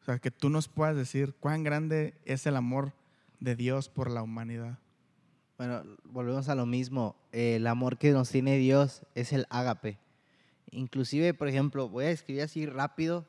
O 0.00 0.04
sea, 0.04 0.18
que 0.18 0.30
tú 0.30 0.48
nos 0.48 0.68
puedas 0.68 0.94
decir 0.94 1.34
cuán 1.40 1.64
grande 1.64 2.14
es 2.24 2.46
el 2.46 2.54
amor 2.54 2.92
de 3.40 3.56
Dios 3.56 3.88
por 3.88 4.10
la 4.10 4.22
humanidad. 4.22 4.78
Bueno, 5.58 5.82
volvemos 6.04 6.48
a 6.48 6.54
lo 6.54 6.66
mismo. 6.66 7.16
El 7.32 7.66
amor 7.66 7.98
que 7.98 8.12
nos 8.12 8.30
tiene 8.30 8.56
Dios 8.56 9.02
es 9.14 9.32
el 9.32 9.46
ágape. 9.50 9.98
Inclusive, 10.70 11.34
por 11.34 11.48
ejemplo, 11.48 11.88
voy 11.88 12.04
a 12.04 12.10
escribir 12.10 12.42
así 12.42 12.66
rápido 12.66 13.26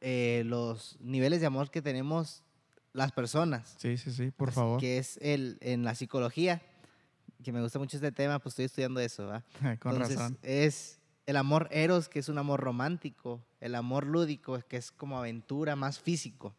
eh, 0.00 0.42
los 0.46 0.96
niveles 1.00 1.40
de 1.40 1.46
amor 1.46 1.70
que 1.70 1.82
tenemos 1.82 2.42
las 2.92 3.12
personas. 3.12 3.76
Sí, 3.78 3.96
sí, 3.98 4.10
sí, 4.12 4.30
por 4.30 4.52
favor. 4.52 4.80
Que 4.80 4.98
es 4.98 5.18
el, 5.22 5.58
en 5.60 5.84
la 5.84 5.94
psicología, 5.94 6.62
que 7.42 7.52
me 7.52 7.60
gusta 7.62 7.78
mucho 7.78 7.96
este 7.96 8.12
tema, 8.12 8.38
pues 8.38 8.52
estoy 8.52 8.66
estudiando 8.66 9.00
eso. 9.00 9.26
¿va? 9.26 9.44
Con 9.80 9.98
razón. 9.98 10.38
Es 10.42 11.00
el 11.26 11.36
amor 11.36 11.68
eros, 11.70 12.08
que 12.08 12.18
es 12.18 12.28
un 12.28 12.38
amor 12.38 12.60
romántico, 12.60 13.44
el 13.60 13.74
amor 13.74 14.06
lúdico, 14.06 14.58
que 14.68 14.76
es 14.76 14.90
como 14.90 15.18
aventura, 15.18 15.76
más 15.76 16.00
físico, 16.00 16.56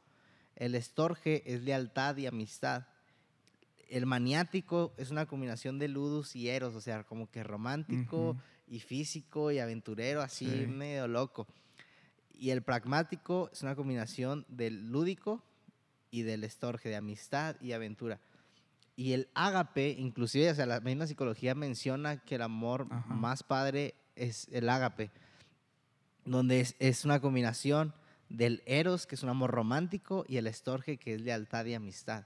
el 0.55 0.75
estorge 0.75 1.43
es 1.51 1.63
lealtad 1.63 2.15
y 2.17 2.27
amistad, 2.27 2.85
el 3.89 4.05
maniático 4.05 4.93
es 4.97 5.11
una 5.11 5.25
combinación 5.25 5.77
de 5.77 5.89
ludus 5.89 6.35
y 6.35 6.47
eros, 6.47 6.75
o 6.75 6.81
sea, 6.81 7.03
como 7.03 7.29
que 7.29 7.43
romántico 7.43 8.37
y 8.67 8.79
físico 8.79 9.51
y 9.51 9.59
aventurero, 9.59 10.21
así 10.21 10.45
medio 10.45 11.07
loco. 11.09 11.47
Y 12.33 12.51
el 12.51 12.61
pragmático 12.61 13.49
es 13.51 13.61
una 13.63 13.75
combinación 13.75 14.45
del 14.47 14.89
lúdico 14.89 15.43
y 16.09 16.21
del 16.21 16.45
estorge, 16.45 16.87
de 16.87 16.95
amistad 16.95 17.57
y 17.59 17.73
aventura. 17.73 18.21
Y 19.01 19.13
el 19.13 19.29
ágape, 19.33 19.95
inclusive, 19.97 20.51
o 20.51 20.53
sea, 20.53 20.67
la 20.67 20.79
misma 20.79 21.07
psicología 21.07 21.55
menciona 21.55 22.17
que 22.17 22.35
el 22.35 22.43
amor 22.43 22.85
más 23.07 23.41
padre 23.41 23.95
es 24.15 24.47
el 24.51 24.69
ágape, 24.69 25.09
donde 26.23 26.67
es, 26.77 27.03
una 27.03 27.19
combinación 27.19 27.95
del 28.29 28.61
eros, 28.67 29.07
que 29.07 29.15
es 29.15 29.23
un 29.23 29.29
amor 29.29 29.49
romántico, 29.49 30.23
y 30.27 30.37
el 30.37 30.45
estorge, 30.45 30.97
que 30.97 31.15
es 31.15 31.21
lealtad 31.21 31.65
y 31.65 31.73
amistad. 31.73 32.25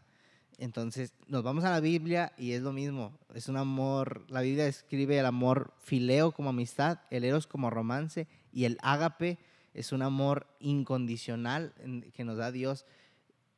Entonces, 0.57 1.13
nos 1.29 1.43
vamos 1.43 1.63
a 1.63 1.69
la 1.69 1.79
Biblia 1.79 2.33
y 2.37 2.51
es 2.51 2.61
lo 2.61 2.73
mismo. 2.73 3.17
Es 3.33 3.47
un 3.47 3.55
amor, 3.55 4.25
la 4.27 4.41
Biblia 4.41 4.65
describe 4.65 5.17
el 5.17 5.27
amor 5.27 5.73
fileo 5.79 6.33
como 6.33 6.49
amistad, 6.49 6.99
el 7.09 7.23
eros 7.23 7.47
como 7.47 7.69
romance, 7.69 8.27
y 8.51 8.65
el 8.65 8.77
ágape 8.81 9.39
es 9.73 9.93
un 9.93 10.01
amor 10.01 10.45
incondicional 10.59 11.73
que 12.13 12.25
nos 12.25 12.35
da 12.35 12.51
Dios. 12.51 12.85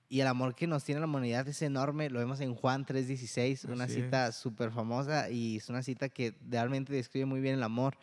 Y 0.09 0.21
el 0.21 0.27
amor 0.27 0.55
que 0.55 0.67
nos 0.67 0.83
tiene 0.83 1.01
la 1.01 1.07
humanidad 1.07 1.47
es 1.47 1.61
enorme. 1.61 2.09
Lo 2.09 2.19
vemos 2.19 2.39
en 2.39 2.55
Juan 2.55 2.85
3:16, 2.85 3.65
una 3.65 3.87
cita 3.87 4.31
súper 4.31 4.71
famosa 4.71 5.29
y 5.29 5.57
es 5.57 5.69
una 5.69 5.83
cita 5.83 6.07
que 6.07 6.33
realmente 6.49 6.93
describe 6.93 7.25
muy 7.25 7.41
bien 7.41 7.55
el 7.55 7.63
amor. 7.63 7.97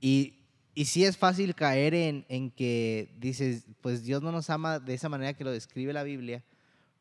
Y, 0.00 0.34
y 0.74 0.86
sí 0.86 1.04
es 1.04 1.16
fácil 1.16 1.54
caer 1.54 1.94
en, 1.94 2.24
en 2.28 2.50
que 2.50 3.14
dices, 3.18 3.66
pues 3.80 4.02
Dios 4.02 4.22
no 4.22 4.32
nos 4.32 4.50
ama 4.50 4.80
de 4.80 4.94
esa 4.94 5.08
manera 5.08 5.34
que 5.34 5.44
lo 5.44 5.52
describe 5.52 5.92
la 5.92 6.02
Biblia 6.02 6.42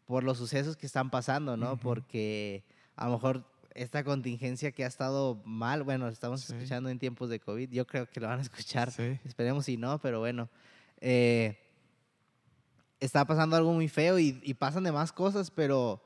por 0.05 0.23
los 0.23 0.37
sucesos 0.37 0.77
que 0.77 0.85
están 0.85 1.09
pasando, 1.09 1.57
¿no? 1.57 1.77
Porque 1.77 2.63
a 2.95 3.05
lo 3.07 3.13
mejor 3.13 3.43
esta 3.75 4.03
contingencia 4.03 4.71
que 4.71 4.83
ha 4.83 4.87
estado 4.87 5.41
mal, 5.45 5.83
bueno, 5.83 6.07
estamos 6.07 6.49
escuchando 6.49 6.89
en 6.89 6.97
tiempos 6.97 7.29
de 7.29 7.39
COVID, 7.39 7.69
yo 7.69 7.85
creo 7.85 8.09
que 8.09 8.19
lo 8.19 8.27
van 8.27 8.39
a 8.39 8.41
escuchar, 8.41 8.91
esperemos 9.23 9.65
si 9.65 9.77
no, 9.77 9.99
pero 9.99 10.19
bueno, 10.19 10.49
eh, 10.99 11.57
está 12.99 13.25
pasando 13.25 13.55
algo 13.55 13.73
muy 13.73 13.87
feo 13.87 14.19
y, 14.19 14.39
y, 14.43 14.53
pasan 14.53 14.83
de 14.83 14.91
más 14.91 15.11
cosas, 15.11 15.51
pero 15.51 16.01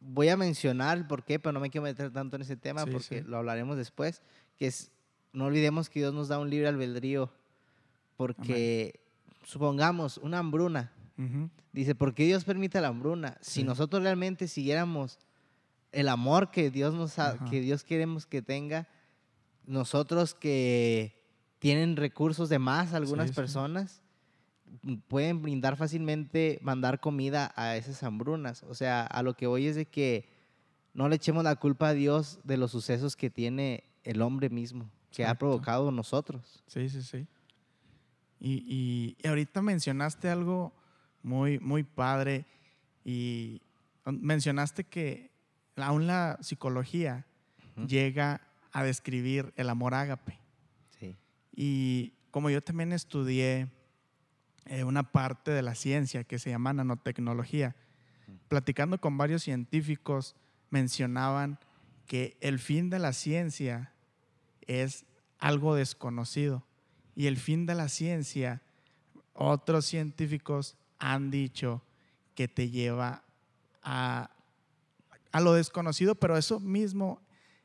voy 0.00 0.28
a 0.28 0.36
mencionar 0.36 1.06
por 1.06 1.24
qué, 1.24 1.38
pero 1.38 1.52
no 1.52 1.60
me 1.60 1.70
quiero 1.70 1.84
meter 1.84 2.12
tanto 2.12 2.36
en 2.36 2.42
ese 2.42 2.56
tema 2.56 2.86
porque 2.86 3.22
lo 3.22 3.38
hablaremos 3.38 3.76
después, 3.76 4.22
que 4.58 4.66
es 4.66 4.90
no 5.32 5.46
olvidemos 5.46 5.88
que 5.88 6.00
Dios 6.00 6.12
nos 6.12 6.28
da 6.28 6.38
un 6.38 6.50
libre 6.50 6.68
albedrío 6.68 7.30
porque 8.16 9.00
supongamos 9.44 10.18
una 10.18 10.38
hambruna. 10.38 10.92
Dice, 11.72 11.94
¿por 11.94 12.14
qué 12.14 12.24
Dios 12.24 12.44
permite 12.44 12.80
la 12.80 12.88
hambruna? 12.88 13.36
Si 13.42 13.62
nosotros 13.62 14.02
realmente 14.02 14.48
siguiéramos 14.48 15.18
el 15.92 16.08
amor 16.08 16.50
que 16.50 16.70
Dios 16.70 16.94
nos 16.94 17.14
que 17.50 17.60
Dios 17.60 17.84
queremos 17.84 18.24
que 18.24 18.40
tenga, 18.40 18.88
nosotros 19.66 20.34
que 20.34 21.22
tienen 21.58 21.96
recursos 21.96 22.48
de 22.48 22.58
más 22.58 22.94
algunas 22.94 23.32
personas 23.32 24.00
pueden 25.08 25.42
brindar 25.42 25.76
fácilmente 25.76 26.58
mandar 26.62 27.00
comida 27.00 27.52
a 27.56 27.76
esas 27.76 28.02
hambrunas. 28.02 28.62
O 28.64 28.74
sea, 28.74 29.02
a 29.06 29.22
lo 29.22 29.34
que 29.34 29.46
voy 29.46 29.66
es 29.66 29.76
de 29.76 29.86
que 29.86 30.28
no 30.94 31.08
le 31.08 31.16
echemos 31.16 31.44
la 31.44 31.56
culpa 31.56 31.88
a 31.88 31.94
Dios 31.94 32.40
de 32.44 32.56
los 32.56 32.70
sucesos 32.70 33.16
que 33.16 33.30
tiene 33.30 33.84
el 34.04 34.22
hombre 34.22 34.48
mismo, 34.50 34.90
que 35.10 35.22
ha 35.24 35.26
Exacto. 35.28 35.38
provocado 35.46 35.90
nosotros. 35.92 36.62
Sí, 36.66 36.88
sí, 36.88 37.02
sí. 37.02 37.26
Y, 38.38 38.64
y- 38.66 39.16
y 39.22 39.28
ahorita 39.28 39.60
mencionaste 39.62 40.28
algo 40.30 40.72
muy, 41.22 41.58
muy 41.58 41.82
padre 41.82 42.46
y 43.04 43.60
mencionaste 44.06 44.84
que 44.84 45.30
aún 45.76 46.06
la 46.06 46.38
psicología 46.40 47.26
Ujú. 47.76 47.86
llega 47.86 48.40
a 48.72 48.82
describir 48.84 49.52
el 49.56 49.68
amor 49.68 49.94
ágape. 49.94 50.38
Sí. 50.98 51.16
Y 51.54 52.14
como 52.30 52.48
yo 52.50 52.62
también 52.62 52.92
estudié 52.92 53.68
eh, 54.70 54.84
una 54.84 55.10
parte 55.10 55.50
de 55.50 55.62
la 55.62 55.74
ciencia 55.74 56.22
que 56.22 56.38
se 56.38 56.50
llama 56.50 56.72
nanotecnología, 56.72 57.74
platicando 58.46 59.00
con 59.00 59.18
varios 59.18 59.42
científicos, 59.42 60.36
mencionaban 60.70 61.58
que 62.06 62.36
el 62.40 62.60
fin 62.60 62.88
de 62.88 63.00
la 63.00 63.12
ciencia 63.12 63.92
es 64.68 65.06
algo 65.40 65.74
desconocido. 65.74 66.64
Y 67.16 67.26
el 67.26 67.36
fin 67.36 67.66
de 67.66 67.74
la 67.74 67.88
ciencia, 67.88 68.62
otros 69.32 69.86
científicos 69.86 70.76
han 71.00 71.32
dicho 71.32 71.82
que 72.36 72.46
te 72.46 72.70
lleva 72.70 73.24
a, 73.82 74.30
a 75.32 75.40
lo 75.40 75.54
desconocido, 75.54 76.14
pero 76.14 76.36
eso 76.36 76.60
mismo, 76.60 77.20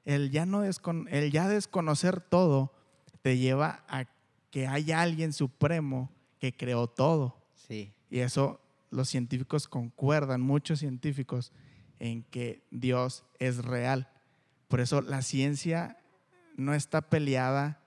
el 0.06 0.32
ya, 0.32 0.48
no 0.48 0.64
el 0.64 1.32
ya 1.32 1.48
desconocer 1.48 2.20
todo, 2.20 2.74
te 3.22 3.38
lleva 3.38 3.84
a 3.88 4.06
que 4.50 4.66
hay 4.66 4.92
alguien 4.92 5.34
supremo 5.34 6.10
que 6.52 6.56
creó 6.56 6.86
todo. 6.88 7.36
Sí. 7.56 7.92
Y 8.12 8.20
eso 8.20 8.62
los 8.92 9.10
científicos 9.10 9.68
concuerdan, 9.68 10.42
muchos 10.42 10.78
científicos, 10.80 11.52
en 11.98 12.22
que 12.24 12.62
Dios 12.70 13.24
es 13.40 13.66
real. 13.66 14.08
Por 14.68 14.80
eso 14.80 15.02
la 15.02 15.24
ciencia 15.24 15.98
no 16.56 16.76
está 16.76 17.02
peleada 17.10 17.82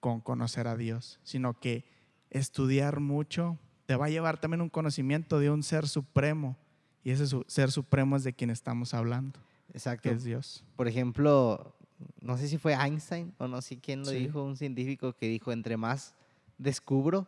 con 0.00 0.20
conocer 0.20 0.66
a 0.66 0.76
Dios, 0.76 1.20
sino 1.22 1.60
que 1.60 1.84
estudiar 2.30 2.98
mucho 2.98 3.56
te 3.86 3.94
va 3.94 4.06
a 4.06 4.10
llevar 4.10 4.40
también 4.40 4.62
un 4.62 4.68
conocimiento 4.68 5.38
de 5.38 5.50
un 5.50 5.62
ser 5.62 5.86
supremo. 5.86 6.56
Y 7.04 7.10
ese 7.12 7.26
ser 7.46 7.70
supremo 7.70 8.16
es 8.16 8.24
de 8.24 8.32
quien 8.32 8.50
estamos 8.50 8.94
hablando, 8.94 9.38
Exacto. 9.72 10.08
que 10.08 10.14
es 10.16 10.24
Dios. 10.24 10.64
Por 10.76 10.88
ejemplo, 10.88 11.76
no 12.20 12.36
sé 12.36 12.48
si 12.48 12.58
fue 12.58 12.74
Einstein 12.74 13.32
o 13.38 13.46
no 13.46 13.60
sé 13.62 13.78
quién 13.78 14.00
lo 14.00 14.06
Sí. 14.06 14.16
dijo, 14.18 14.42
un 14.42 14.56
científico 14.56 15.12
que 15.14 15.28
dijo, 15.28 15.52
entre 15.52 15.76
más 15.76 16.14
descubro, 16.58 17.26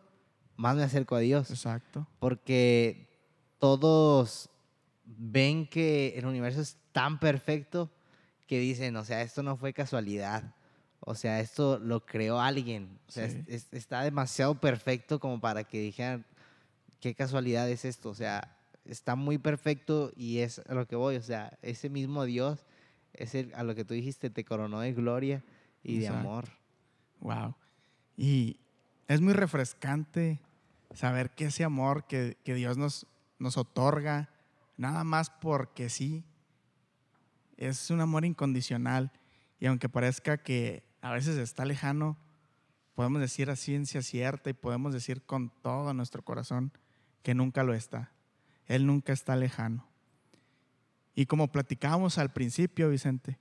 más 0.56 0.76
me 0.76 0.82
acerco 0.82 1.16
a 1.16 1.20
Dios. 1.20 1.50
Exacto. 1.50 2.06
Porque 2.18 3.08
todos 3.58 4.50
ven 5.04 5.66
que 5.66 6.14
el 6.16 6.26
universo 6.26 6.60
es 6.60 6.76
tan 6.92 7.18
perfecto 7.18 7.90
que 8.46 8.58
dicen, 8.58 8.96
o 8.96 9.04
sea, 9.04 9.22
esto 9.22 9.42
no 9.42 9.56
fue 9.56 9.72
casualidad. 9.72 10.54
O 11.00 11.14
sea, 11.14 11.40
esto 11.40 11.78
lo 11.78 12.04
creó 12.06 12.40
alguien. 12.40 12.98
O 13.08 13.10
sea, 13.12 13.26
es- 13.26 13.32
Sí. 13.34 13.44
es- 13.48 13.68
está 13.72 14.02
demasiado 14.02 14.60
perfecto 14.60 15.18
como 15.20 15.40
para 15.40 15.64
que 15.64 15.80
dijeran, 15.80 16.24
qué 17.00 17.14
casualidad 17.14 17.68
es 17.68 17.84
esto. 17.84 18.08
O 18.10 18.14
sea, 18.14 18.56
está 18.84 19.14
muy 19.14 19.38
perfecto 19.38 20.12
y 20.16 20.38
es 20.38 20.60
a 20.60 20.74
lo 20.74 20.86
que 20.86 20.96
voy. 20.96 21.16
O 21.16 21.22
sea, 21.22 21.58
ese 21.62 21.90
mismo 21.90 22.24
Dios 22.24 22.64
es 23.12 23.34
el, 23.34 23.52
a 23.54 23.62
lo 23.62 23.74
que 23.74 23.84
tú 23.84 23.92
dijiste, 23.94 24.30
te 24.30 24.44
coronó 24.44 24.80
de 24.80 24.92
gloria 24.94 25.44
y 25.82 25.98
de 25.98 26.06
Exacto. 26.06 26.20
amor. 26.28 26.44
Wow. 27.20 27.54
Y 28.16 28.58
es 29.08 29.20
muy 29.20 29.32
refrescante 29.32 30.40
saber 30.94 31.30
que 31.30 31.46
ese 31.46 31.64
amor 31.64 32.06
que, 32.06 32.36
que 32.44 32.54
Dios 32.54 32.76
nos, 32.76 33.06
nos 33.38 33.56
otorga, 33.56 34.30
nada 34.76 35.04
más 35.04 35.30
porque 35.30 35.88
sí, 35.88 36.24
es 37.56 37.90
un 37.90 38.00
amor 38.00 38.24
incondicional. 38.24 39.12
Y 39.60 39.66
aunque 39.66 39.88
parezca 39.88 40.38
que 40.38 40.84
a 41.00 41.12
veces 41.12 41.36
está 41.38 41.64
lejano, 41.64 42.16
podemos 42.94 43.20
decir 43.20 43.50
a 43.50 43.56
ciencia 43.56 44.02
cierta 44.02 44.50
y 44.50 44.54
podemos 44.54 44.92
decir 44.92 45.22
con 45.22 45.50
todo 45.62 45.92
nuestro 45.94 46.22
corazón 46.22 46.72
que 47.22 47.34
nunca 47.34 47.62
lo 47.62 47.74
está. 47.74 48.12
Él 48.66 48.86
nunca 48.86 49.12
está 49.12 49.36
lejano. 49.36 49.86
Y 51.14 51.26
como 51.26 51.52
platicábamos 51.52 52.18
al 52.18 52.32
principio, 52.32 52.90
Vicente, 52.90 53.38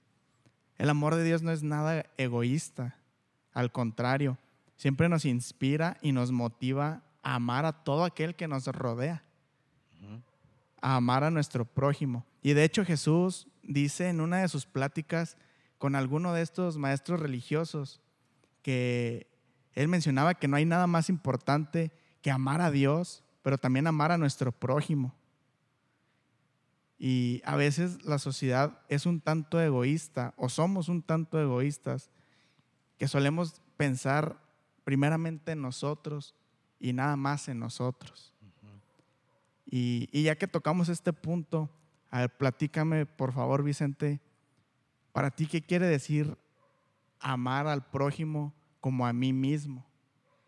el 0.78 0.90
amor 0.90 1.16
de 1.16 1.24
Dios 1.24 1.42
no 1.42 1.52
es 1.52 1.64
nada 1.64 2.06
egoísta. 2.18 2.98
Al 3.52 3.72
contrario, 3.72 4.38
siempre 4.76 5.10
nos 5.10 5.26
inspira 5.26 5.98
y 6.02 6.12
nos 6.12 6.32
motiva 6.32 7.04
a 7.22 7.36
amar 7.36 7.66
a 7.66 7.84
todo 7.84 8.04
aquel 8.04 8.36
que 8.36 8.48
nos 8.48 8.66
rodea, 8.68 9.24
a 10.82 10.96
amar 10.96 11.24
a 11.24 11.32
nuestro 11.32 11.66
prójimo. 11.66 12.26
Y 12.42 12.54
de 12.54 12.64
hecho 12.64 12.84
Jesús 12.84 13.48
dice 13.64 14.10
en 14.10 14.22
una 14.22 14.40
de 14.40 14.50
sus 14.50 14.66
pláticas 14.66 15.38
con 15.78 15.96
alguno 15.96 16.34
de 16.34 16.42
estos 16.42 16.78
maestros 16.78 17.20
religiosos 17.20 18.02
que 18.62 19.28
él 19.74 19.88
mencionaba 19.88 20.36
que 20.36 20.48
no 20.48 20.56
hay 20.56 20.66
nada 20.66 20.88
más 20.88 21.10
importante 21.10 21.92
que 22.22 22.32
amar 22.32 22.62
a 22.62 22.72
Dios, 22.72 23.24
pero 23.42 23.58
también 23.58 23.88
amar 23.88 24.12
a 24.12 24.18
nuestro 24.18 24.52
prójimo. 24.52 25.14
Y 26.98 27.42
a 27.44 27.56
veces 27.56 28.04
la 28.06 28.18
sociedad 28.20 28.80
es 28.88 29.06
un 29.06 29.20
tanto 29.20 29.60
egoísta 29.60 30.34
o 30.38 30.48
somos 30.48 30.88
un 30.88 31.02
tanto 31.02 31.40
egoístas 31.40 32.10
que 32.98 33.08
solemos 33.08 33.62
pensar 33.76 34.38
primeramente 34.84 35.54
en 35.54 35.62
nosotros 35.62 36.36
y 36.80 36.94
nada 36.94 37.16
más 37.16 37.48
en 37.48 37.60
nosotros. 37.60 38.34
y, 39.66 40.10
y 40.12 40.24
ya 40.24 40.36
que 40.36 40.48
tocamos 40.48 40.90
este 40.90 41.14
punto, 41.14 41.70
a 42.10 42.22
ver, 42.22 42.38
platícame 42.38 43.06
por 43.06 43.34
favor, 43.34 43.64
Vicente, 43.64 44.22
para 45.12 45.32
ti, 45.32 45.48
¿qué 45.48 45.62
quiere 45.62 45.88
decir 45.88 46.38
amar 47.20 47.68
al 47.68 47.86
prójimo 47.86 48.54
como 48.82 49.08
a 49.08 49.14
mí 49.14 49.32
mismo? 49.32 49.86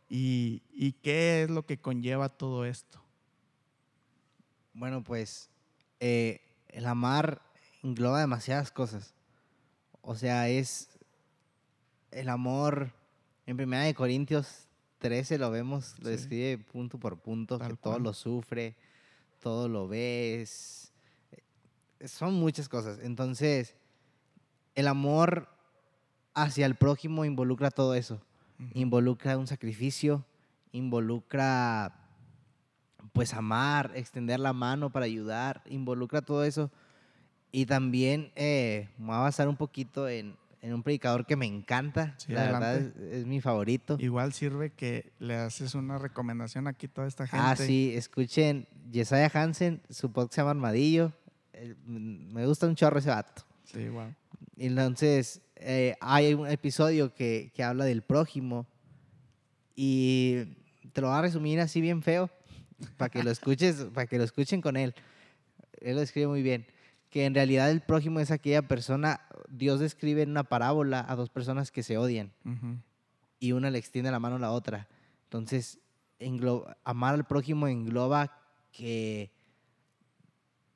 ¿Y, 0.10 0.64
y 0.72 0.94
qué 0.94 1.44
es 1.44 1.50
lo 1.50 1.66
que 1.66 1.80
conlleva 1.80 2.30
todo 2.30 2.66
esto? 2.66 3.02
Bueno, 4.74 5.04
pues 5.04 5.50
eh, 6.00 6.42
el 6.68 6.86
amar 6.86 7.42
engloba 7.82 8.20
demasiadas 8.20 8.72
cosas. 8.72 9.14
O 10.02 10.16
sea, 10.16 10.50
es 10.50 10.90
el 12.12 12.30
amor, 12.30 12.92
en 13.46 13.58
Primera 13.58 13.84
de 13.84 13.94
Corintios 13.94 14.68
13 15.00 15.38
lo 15.38 15.52
vemos, 15.52 15.96
lo 16.00 16.06
Sí. 16.06 16.12
describe 16.16 16.58
punto 16.58 16.98
por 16.98 17.20
punto, 17.20 17.58
Tal 17.58 17.72
que 17.72 17.78
todo 17.78 18.00
lo 18.00 18.14
sufre, 18.14 18.76
todo 19.40 19.68
lo 19.70 19.88
ves. 19.88 20.92
Son 22.06 22.34
muchas 22.34 22.70
cosas. 22.70 23.00
Entonces, 23.02 23.76
el 24.76 24.88
amor 24.88 25.48
hacia 26.34 26.66
el 26.66 26.76
prójimo 26.76 27.26
involucra 27.26 27.72
todo 27.72 27.96
eso. 27.96 28.22
Involucra 28.74 29.38
un 29.38 29.48
sacrificio, 29.48 30.26
involucra 30.72 32.02
pues 33.14 33.34
amar, 33.34 33.92
extender 33.96 34.40
la 34.40 34.52
mano 34.54 34.90
para 34.90 35.06
ayudar, 35.06 35.62
involucra 35.70 36.22
todo 36.22 36.44
eso. 36.44 36.72
Y 37.52 37.66
también 37.66 38.32
eh, 38.36 38.90
me 38.98 39.08
voy 39.08 39.16
a 39.16 39.20
basar 39.20 39.48
un 39.48 39.56
poquito 39.56 40.10
en, 40.10 40.36
en 40.66 40.74
un 40.74 40.82
predicador 40.82 41.28
que 41.28 41.36
me 41.36 41.46
encanta, 41.46 42.16
Sí, 42.18 42.34
la 42.34 42.46
verdad 42.46 42.78
es, 42.78 43.28
mi 43.28 43.40
favorito. 43.40 43.98
Igual 44.00 44.34
sirve 44.34 44.72
que 44.72 45.14
le 45.20 45.36
haces 45.36 45.76
una 45.76 46.00
recomendación 46.00 46.68
aquí 46.68 46.88
a 46.88 46.90
toda 46.90 47.08
esta 47.08 47.28
gente. 47.28 47.46
Ah, 47.46 47.56
sí, 47.56 47.94
escuchen 47.96 48.68
Jesiah 48.92 49.30
Hansen, 49.32 49.84
su 49.92 50.12
podcast 50.12 50.34
se 50.34 50.42
llama 50.42 50.52
Armadillo. 50.52 51.14
Mm, 51.86 52.34
me 52.34 52.48
gusta 52.48 52.66
un 52.66 52.74
chorro 52.74 52.98
ese 52.98 53.10
vato. 53.10 53.44
Sí, 53.66 53.82
igual. 53.82 54.16
Entonces, 54.58 55.40
eh, 55.58 55.96
hay 56.02 56.34
un 56.34 56.48
episodio 56.48 57.14
que, 57.14 57.52
que 57.54 57.64
habla 57.64 57.86
del 57.86 58.02
prójimo 58.02 58.66
y 59.76 60.46
te 60.94 61.02
lo 61.02 61.10
voy 61.10 61.18
a 61.18 61.22
resumir 61.22 61.60
así 61.60 61.80
bien 61.80 62.02
feo 62.02 62.32
para 62.98 63.10
que 63.10 63.22
lo 63.22 63.30
escuches, 63.32 63.86
para 63.94 64.08
que 64.08 64.18
lo 64.18 64.24
escuchen 64.24 64.62
con 64.62 64.78
él. 64.78 64.96
Él 65.80 65.94
lo 65.94 66.00
describe 66.00 66.26
muy 66.26 66.42
bien. 66.42 66.66
Que 67.10 67.26
en 67.26 67.34
realidad 67.34 67.72
el 67.72 67.82
prójimo 67.82 68.20
es 68.20 68.32
aquella 68.32 68.62
persona, 68.62 69.22
Dios 69.50 69.80
describe 69.80 70.22
en 70.22 70.32
una 70.32 70.44
parábola 70.44 71.06
a 71.08 71.16
dos 71.16 71.30
personas 71.30 71.72
que 71.72 71.84
se 71.84 71.98
odian 71.98 72.34
y 73.40 73.52
una 73.52 73.70
le 73.70 73.78
extiende 73.78 74.12
la 74.12 74.20
mano 74.20 74.36
a 74.36 74.40
la 74.40 74.52
otra. 74.52 74.88
Entonces, 75.24 75.80
amar 76.84 77.14
al 77.14 77.26
prójimo 77.26 77.68
engloba 77.68 78.32
que 78.72 79.32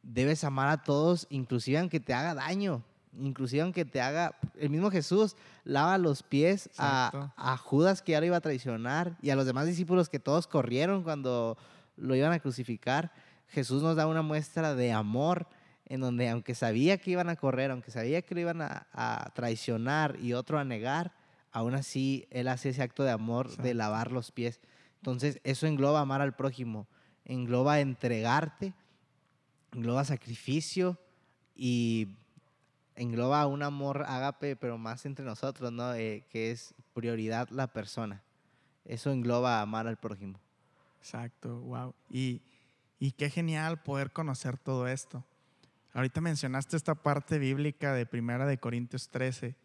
debes 0.02 0.44
amar 0.44 0.70
a 0.70 0.84
todos, 0.84 1.28
inclusive 1.30 1.78
aunque 1.78 2.00
te 2.00 2.14
haga 2.14 2.34
daño, 2.34 2.84
inclusive 3.18 3.62
aunque 3.62 3.86
te 3.86 4.02
haga... 4.02 4.36
El 4.58 4.70
mismo 4.70 4.92
Jesús 4.92 5.36
lava 5.64 5.98
los 5.98 6.24
pies 6.24 6.70
a, 6.78 7.34
a 7.36 7.58
Judas 7.58 8.02
que 8.02 8.14
ya 8.14 8.20
lo 8.20 8.26
iba 8.26 8.38
a 8.38 8.42
traicionar 8.42 9.18
y 9.22 9.30
a 9.30 9.36
los 9.36 9.46
demás 9.46 9.66
discípulos 9.66 10.10
que 10.10 10.20
todos 10.20 10.48
corrieron 10.48 11.04
cuando 11.04 11.58
lo 11.98 12.16
iban 12.16 12.32
a 12.32 12.40
crucificar. 12.40 13.12
Jesús 13.48 13.82
nos 13.82 13.96
da 13.96 14.08
una 14.08 14.22
muestra 14.22 14.76
de 14.76 14.92
amor 14.92 15.48
en 15.90 16.02
donde 16.02 16.30
aunque 16.30 16.56
sabía 16.56 16.98
que 17.00 17.12
iban 17.12 17.30
a 17.30 17.36
correr, 17.36 17.72
aunque 17.72 17.92
sabía 17.92 18.22
que 18.22 18.36
lo 18.36 18.42
iban 18.42 18.62
a, 18.62 18.88
a 18.94 19.32
traicionar 19.34 20.18
y 20.22 20.34
otro 20.34 20.60
a 20.60 20.64
negar, 20.64 21.14
aún 21.52 21.74
así 21.74 22.28
él 22.30 22.48
hace 22.48 22.70
ese 22.70 22.84
acto 22.84 23.04
de 23.04 23.12
amor 23.12 23.58
de 23.58 23.74
lavar 23.74 24.12
los 24.12 24.32
pies. 24.32 24.62
Entonces 24.98 25.40
eso 25.44 25.66
engloba 25.66 26.00
amar 26.00 26.22
al 26.22 26.36
prójimo, 26.36 26.88
engloba 27.26 27.80
entregarte, 27.80 28.74
engloba 29.74 30.06
sacrificio 30.06 30.98
y 31.56 32.08
engloba 32.96 33.48
un 33.48 33.64
amor 33.64 34.04
ágape, 34.08 34.56
pero 34.56 34.78
más 34.78 35.06
entre 35.06 35.26
nosotros, 35.26 35.72
¿no? 35.72 35.94
Eh, 35.94 36.26
que 36.30 36.52
es 36.52 36.76
prioridad 36.94 37.50
la 37.50 37.68
persona. 37.68 38.22
Eso 38.86 39.12
engloba 39.12 39.62
amar 39.62 39.88
al 39.88 39.98
prójimo. 39.98 40.40
Exacto, 41.00 41.60
wow. 41.62 41.96
Y, 42.10 42.42
y 43.00 43.12
qué 43.14 43.30
genial 43.30 43.82
poder 43.82 44.12
conocer 44.12 44.58
todo 44.58 44.88
esto. 44.88 45.24
Ahorita 45.94 46.22
mencionaste 46.22 46.78
esta 46.78 46.96
parte 46.96 47.40
bíblica 47.40 47.94
de 47.94 48.06
Primera 48.06 48.46
de 48.46 48.60
Corintios 48.60 49.10
13 49.10 49.56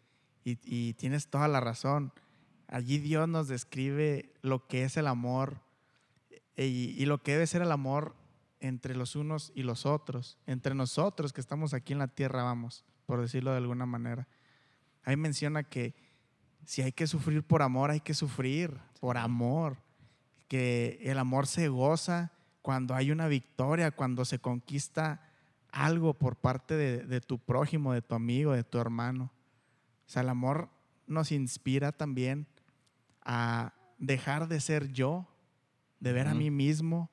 y, 0.43 0.93
tienes 0.93 1.27
toda 1.27 1.47
la 1.47 1.59
razón. 1.59 2.13
Allí 2.67 2.99
Dios 2.99 3.27
nos 3.27 3.47
describe 3.47 4.33
lo 4.41 4.67
que 4.67 4.83
es 4.83 4.97
el 4.97 5.07
amor 5.07 5.61
eh, 6.55 6.65
y 6.65 7.05
lo 7.05 7.21
que 7.21 7.33
debe 7.33 7.47
ser 7.47 7.61
el 7.61 7.71
amor 7.71 8.15
entre 8.59 8.95
los 8.95 9.15
unos 9.15 9.51
y 9.55 9.63
los 9.63 9.85
otros, 9.85 10.37
entre 10.47 10.73
nosotros 10.75 11.33
que 11.33 11.41
estamos 11.41 11.73
aquí 11.73 11.93
en 11.93 11.99
la 11.99 12.07
tierra, 12.07 12.43
vamos, 12.43 12.83
por 13.05 13.21
decirlo 13.21 13.51
de 13.51 13.57
alguna 13.57 13.85
manera. 13.85 14.27
Ahí 15.03 15.17
menciona 15.17 15.63
que 15.63 15.93
si 16.65 16.81
hay 16.81 16.91
que 16.91 17.07
sufrir 17.07 17.43
por 17.43 17.61
amor, 17.61 17.91
hay 17.91 17.99
que 17.99 18.15
sufrir 18.15 18.75
por 18.99 19.17
amor, 19.17 19.77
que 20.47 20.99
el 21.03 21.19
amor 21.19 21.47
se 21.47 21.67
goza 21.67 22.31
cuando 22.61 22.95
hay 22.95 23.11
una 23.11 23.27
victoria, 23.27 23.91
cuando 23.91 24.25
se 24.25 24.39
conquista 24.39 25.21
algo 25.75 26.13
por 26.13 26.37
parte 26.37 26.75
de, 26.75 27.05
de 27.05 27.19
tu 27.21 27.37
prójimo, 27.37 27.93
de 27.93 28.01
tu 28.01 28.15
amigo, 28.15 28.53
de 28.53 28.63
tu 28.63 28.79
hermano. 28.79 29.31
O 30.07 30.09
sea, 30.09 30.21
el 30.21 30.29
amor 30.29 30.69
nos 31.05 31.31
inspira 31.31 31.91
también 31.91 32.47
a 33.21 33.73
dejar 33.99 34.47
de 34.47 34.59
ser 34.61 34.91
yo, 34.93 35.27
de 35.99 36.13
ver 36.13 36.27
a 36.27 36.33
mí 36.33 36.49
mismo, 36.49 37.09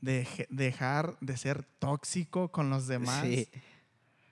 de 0.00 0.26
dejar 0.50 1.16
de 1.20 1.36
ser 1.36 1.64
tóxico 1.78 2.50
con 2.50 2.70
los 2.70 2.86
demás, 2.86 3.22
Sí. 3.24 3.48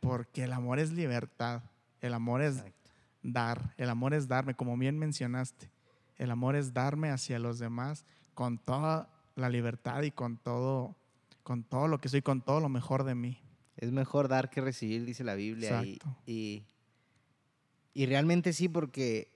porque 0.01 0.45
el 0.45 0.53
amor 0.53 0.79
es 0.79 0.93
libertad, 0.93 1.63
el 2.01 2.15
amor 2.15 2.43
es 2.43 2.57
Exacto. 2.57 2.91
dar, 3.23 3.75
el 3.77 3.89
amor 3.89 4.15
es 4.15 4.27
darme, 4.29 4.55
como 4.55 4.77
bien 4.77 4.99
mencionaste, 4.99 5.71
el 6.17 6.31
amor 6.31 6.57
es 6.57 6.75
darme 6.75 7.11
hacia 7.11 7.39
los 7.39 7.59
demás 7.59 8.05
con 8.35 8.59
toda 8.59 9.11
la 9.37 9.49
libertad 9.49 10.03
y 10.03 10.11
con 10.11 10.39
todo, 10.39 10.97
con 11.43 11.63
todo 11.65 11.89
lo 11.89 12.01
que 12.01 12.09
soy, 12.09 12.23
con 12.23 12.41
todo 12.41 12.61
lo 12.61 12.69
mejor 12.69 13.05
de 13.05 13.15
mí. 13.15 13.41
Es 13.77 13.91
mejor 13.93 14.29
dar 14.29 14.51
que 14.51 14.61
recibir, 14.61 15.05
dice 15.05 15.25
la 15.25 15.35
Biblia. 15.35 15.83
y- 15.83 15.93
Exacto. 15.95 16.17
Y, 16.27 16.65
y 17.93 18.07
realmente 18.07 18.53
sí, 18.53 18.69
porque 18.69 19.29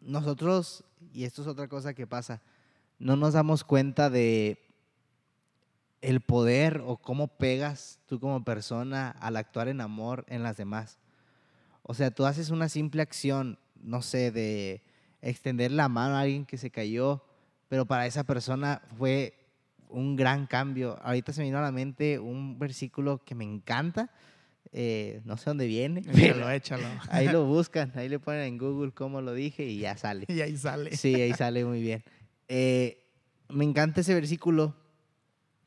nosotros, 0.00 0.84
y 1.12 1.24
esto 1.24 1.42
es 1.42 1.48
otra 1.48 1.68
cosa 1.68 1.94
que 1.94 2.06
pasa, 2.06 2.42
no 2.98 3.16
nos 3.16 3.34
damos 3.34 3.64
cuenta 3.64 4.10
de 4.10 4.58
el 6.00 6.20
poder 6.20 6.82
o 6.84 6.96
cómo 6.96 7.28
pegas 7.28 8.00
tú 8.06 8.18
como 8.18 8.42
persona 8.44 9.10
al 9.20 9.36
actuar 9.36 9.68
en 9.68 9.80
amor 9.80 10.24
en 10.28 10.42
las 10.42 10.56
demás. 10.56 10.98
O 11.84 11.94
sea, 11.94 12.10
tú 12.10 12.26
haces 12.26 12.50
una 12.50 12.68
simple 12.68 13.02
acción, 13.02 13.58
no 13.80 14.02
sé, 14.02 14.30
de 14.32 14.82
extender 15.20 15.70
la 15.70 15.88
mano 15.88 16.16
a 16.16 16.20
alguien 16.22 16.44
que 16.44 16.58
se 16.58 16.70
cayó, 16.70 17.22
pero 17.68 17.86
para 17.86 18.06
esa 18.06 18.24
persona 18.24 18.82
fue 18.98 19.34
un 19.92 20.16
gran 20.16 20.46
cambio. 20.46 20.98
Ahorita 21.02 21.32
se 21.32 21.40
me 21.40 21.46
vino 21.46 21.58
a 21.58 21.62
la 21.62 21.72
mente 21.72 22.18
un 22.18 22.58
versículo 22.58 23.22
que 23.24 23.34
me 23.34 23.44
encanta, 23.44 24.10
eh, 24.72 25.20
no 25.24 25.36
sé 25.36 25.50
dónde 25.50 25.66
viene, 25.66 26.00
Échalo, 26.08 26.16
pero 26.18 26.50
échalo. 26.50 26.84
ahí 27.10 27.28
lo 27.28 27.44
buscan, 27.46 27.92
ahí 27.94 28.08
le 28.08 28.18
ponen 28.18 28.42
en 28.42 28.58
Google 28.58 28.92
cómo 28.92 29.20
lo 29.20 29.34
dije 29.34 29.64
y 29.64 29.78
ya 29.78 29.96
sale. 29.96 30.24
y 30.28 30.40
ahí 30.40 30.56
sale. 30.56 30.96
Sí, 30.96 31.14
ahí 31.14 31.32
sale 31.34 31.64
muy 31.64 31.80
bien. 31.82 32.02
Eh, 32.48 33.04
me 33.48 33.64
encanta 33.64 34.00
ese 34.00 34.14
versículo 34.14 34.74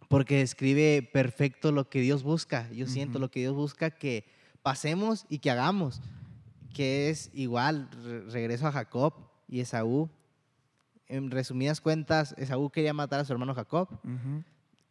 porque 0.07 0.37
describe 0.37 1.07
perfecto 1.11 1.71
lo 1.71 1.89
que 1.89 1.99
Dios 2.01 2.23
busca. 2.23 2.69
Yo 2.71 2.87
siento 2.87 3.19
lo 3.19 3.29
que 3.31 3.39
Dios 3.39 3.53
busca 3.55 3.89
que 3.91 4.25
pasemos 4.61 5.25
y 5.29 5.39
que 5.39 5.51
hagamos. 5.51 6.01
Que 6.73 7.09
es 7.09 7.29
igual, 7.33 7.89
re- 8.03 8.21
regreso 8.29 8.67
a 8.67 8.71
Jacob 8.71 9.13
y 9.47 9.61
Esaú. 9.61 10.09
En 11.07 11.29
resumidas 11.31 11.81
cuentas, 11.81 12.33
Esaú 12.37 12.69
quería 12.71 12.93
matar 12.93 13.19
a 13.19 13.25
su 13.25 13.31
hermano 13.33 13.53
Jacob, 13.53 13.89
Ujú. 14.03 14.43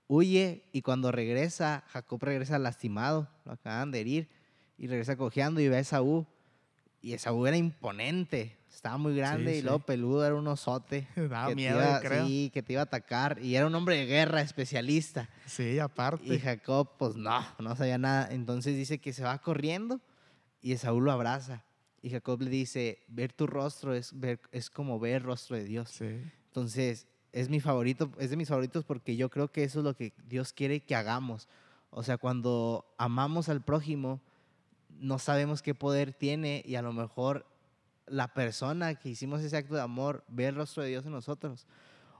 huye 0.07 0.65
y 0.73 0.83
cuando 0.83 1.11
regresa, 1.11 1.85
Jacob 1.89 2.23
regresa 2.23 2.59
lastimado, 2.59 3.29
lo 3.45 3.53
acaban 3.53 3.91
de 3.91 4.01
herir 4.01 4.29
y 4.79 4.87
regresa 4.87 5.17
cojeando 5.17 5.61
y 5.61 5.69
ve 5.69 5.77
a 5.77 5.81
Esaú. 5.81 6.27
Y 7.01 7.13
Esaú 7.13 7.47
era 7.47 7.57
imponente, 7.57 8.57
estaba 8.73 8.97
muy 8.97 9.15
grande 9.17 9.53
Sí, 9.53 9.59
y 9.59 9.63
luego 9.63 9.79
sí. 9.81 9.85
peludo, 9.87 10.25
era 10.25 10.35
un 10.37 10.47
osote. 10.49 11.07
Daba 11.17 11.49
que 11.49 11.53
te 11.53 11.57
miedo, 11.57 11.79
iba- 11.81 12.01
creo. 12.01 12.27
Sí, 12.27 12.51
que 12.55 12.63
te 12.63 12.73
iba 12.75 12.81
a 12.83 12.85
atacar 12.85 13.39
y 13.43 13.57
era 13.57 13.67
un 13.67 13.75
hombre 13.75 13.97
de 13.99 14.07
guerra 14.07 14.41
especialista. 14.41 15.29
Sí, 15.47 15.79
aparte. 15.81 16.33
Y 16.35 16.39
Jacob, 16.39 16.91
pues 16.99 17.17
no, 17.17 17.45
no 17.59 17.77
sabía 17.77 17.99
nada. 17.99 18.29
Entonces 18.31 18.75
dice 18.77 18.99
que 19.01 19.13
se 19.13 19.23
va 19.25 19.37
corriendo 19.39 20.01
y 20.63 20.73
Esaú 20.73 21.01
lo 21.01 21.13
abraza. 21.13 21.63
Y 22.05 22.11
Jacob 22.11 22.39
le 22.43 22.51
dice, 22.51 22.99
ver 23.09 23.33
tu 23.33 23.47
rostro 23.47 23.95
es, 23.95 24.13
ver, 24.21 24.39
es 24.53 24.69
como 24.69 25.01
ver 25.01 25.15
el 25.15 25.23
rostro 25.23 25.57
de 25.57 25.65
Dios. 25.65 25.89
Sí, 25.89 26.21
Entonces, 26.49 27.07
es 27.33 27.49
mi 27.49 27.61
favorito, 27.61 28.13
es 28.19 28.29
de 28.29 28.37
mis 28.37 28.51
favoritos 28.51 28.85
porque 28.85 29.17
yo 29.17 29.31
creo 29.31 29.51
que 29.51 29.65
eso 29.65 29.79
es 29.79 29.87
lo 29.87 29.97
que 29.97 30.13
Dios 30.29 30.53
quiere 30.53 30.81
que 30.81 30.95
hagamos. 30.95 31.49
O 31.89 32.03
sea, 32.03 32.19
cuando 32.19 32.85
amamos 32.99 33.49
al 33.49 33.63
prójimo, 33.63 34.21
no 34.91 35.19
sabemos 35.19 35.63
qué 35.63 35.75
poder 35.75 36.13
tiene 36.13 36.63
y 36.67 36.75
a 36.75 36.83
lo 36.83 36.93
mejor 36.93 37.47
la 38.07 38.35
persona 38.35 38.97
que 38.97 39.09
hicimos 39.09 39.41
ese 39.41 39.57
acto 39.57 39.75
de 39.75 39.81
amor 39.81 40.25
ve 40.29 40.49
el 40.49 40.57
rostro 40.57 40.83
de 40.83 40.91
Dios 40.91 41.07
en 41.07 41.13
nosotros. 41.13 41.67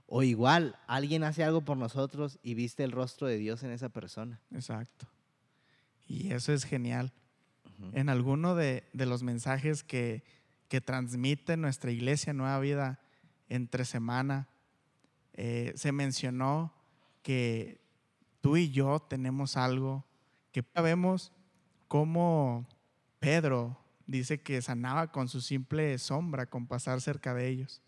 O 0.07 0.23
igual, 0.23 0.79
alguien 0.87 1.23
hace 1.23 1.43
algo 1.43 1.61
por 1.61 1.77
nosotros 1.77 2.39
y 2.41 2.55
viste 2.55 2.83
el 2.83 2.91
rostro 2.91 3.27
de 3.27 3.37
Dios 3.37 3.61
en 3.61 3.69
esa 3.69 3.89
persona. 3.89 4.41
exacto. 4.51 5.05
Y 6.07 6.33
eso 6.33 6.53
es 6.53 6.63
genial. 6.63 7.13
En 7.91 8.09
alguno 8.09 8.55
de, 8.55 8.83
de 8.93 9.05
los 9.05 9.21
mensajes 9.23 9.83
que, 9.83 10.23
que 10.67 10.81
transmite 10.81 11.57
nuestra 11.57 11.91
iglesia 11.91 12.33
Nueva 12.33 12.59
Vida 12.59 12.99
entre 13.49 13.85
semana, 13.85 14.47
eh, 15.33 15.73
se 15.75 15.91
mencionó 15.91 16.73
que 17.21 17.81
tú 18.41 18.57
y 18.57 18.71
yo 18.71 18.99
tenemos 18.99 19.57
algo 19.57 20.05
que 20.51 20.63
vemos 20.81 21.33
cómo 21.87 22.67
Pedro 23.19 23.77
dice 24.07 24.41
que 24.41 24.61
sanaba 24.61 25.11
con 25.11 25.27
su 25.27 25.41
simple 25.41 25.97
sombra, 25.97 26.45
con 26.45 26.67
pasar 26.67 27.01
cerca 27.01 27.33
de 27.33 27.47
ellos. 27.47 27.81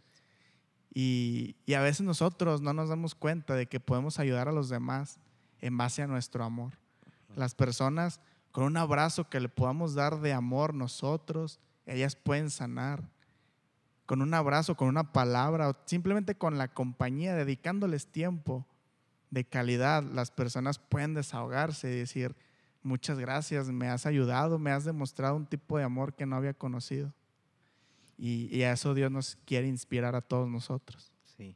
Y, 0.93 1.55
y 1.65 1.75
a 1.75 1.81
veces 1.81 2.01
nosotros 2.01 2.61
no 2.61 2.73
nos 2.73 2.89
damos 2.89 3.15
cuenta 3.15 3.53
de 3.53 3.67
que 3.67 3.79
podemos 3.79 4.19
ayudar 4.19 4.47
a 4.47 4.51
los 4.51 4.67
demás 4.69 5.19
en 5.61 5.77
base 5.77 6.01
a 6.01 6.07
nuestro 6.07 6.43
amor. 6.43 6.73
Las 7.35 7.53
personas 7.53 8.19
con 8.57 8.65
un 8.65 8.77
abrazo 8.77 9.29
que 9.29 9.39
le 9.39 9.49
podamos 9.49 9.93
dar 9.93 10.19
de 10.19 10.33
amor 10.33 10.73
nosotros, 10.73 11.59
ellas 11.85 12.15
pueden 12.15 12.49
sanar. 12.49 13.07
Con 14.07 14.23
un 14.23 14.33
abrazo, 14.33 14.73
con 14.73 14.87
una 14.87 15.13
palabra 15.13 15.69
o 15.69 15.75
simplemente 15.85 16.33
con 16.33 16.57
la 16.57 16.67
compañía, 16.67 17.35
dedicándoles 17.35 18.07
tiempo 18.07 18.65
de 19.29 19.43
calidad, 19.43 20.01
las 20.01 20.31
personas 20.31 20.79
pueden 20.79 21.13
desahogarse 21.13 21.93
y 21.93 21.99
decir, 21.99 22.35
muchas 22.81 23.19
gracias, 23.19 23.67
me 23.67 23.89
has 23.89 24.07
ayudado, 24.07 24.57
me 24.57 24.71
has 24.71 24.85
demostrado 24.85 25.35
un 25.35 25.45
tipo 25.45 25.77
de 25.77 25.83
amor 25.83 26.15
que 26.15 26.25
no 26.25 26.35
había 26.35 26.55
conocido. 26.55 27.13
Y, 28.17 28.63
a 28.63 28.71
eso 28.71 28.95
Dios 28.95 29.11
nos 29.11 29.35
quiere 29.45 29.67
inspirar 29.67 30.15
a 30.15 30.21
todos 30.21 30.49
nosotros. 30.49 31.11
Sí. 31.37 31.55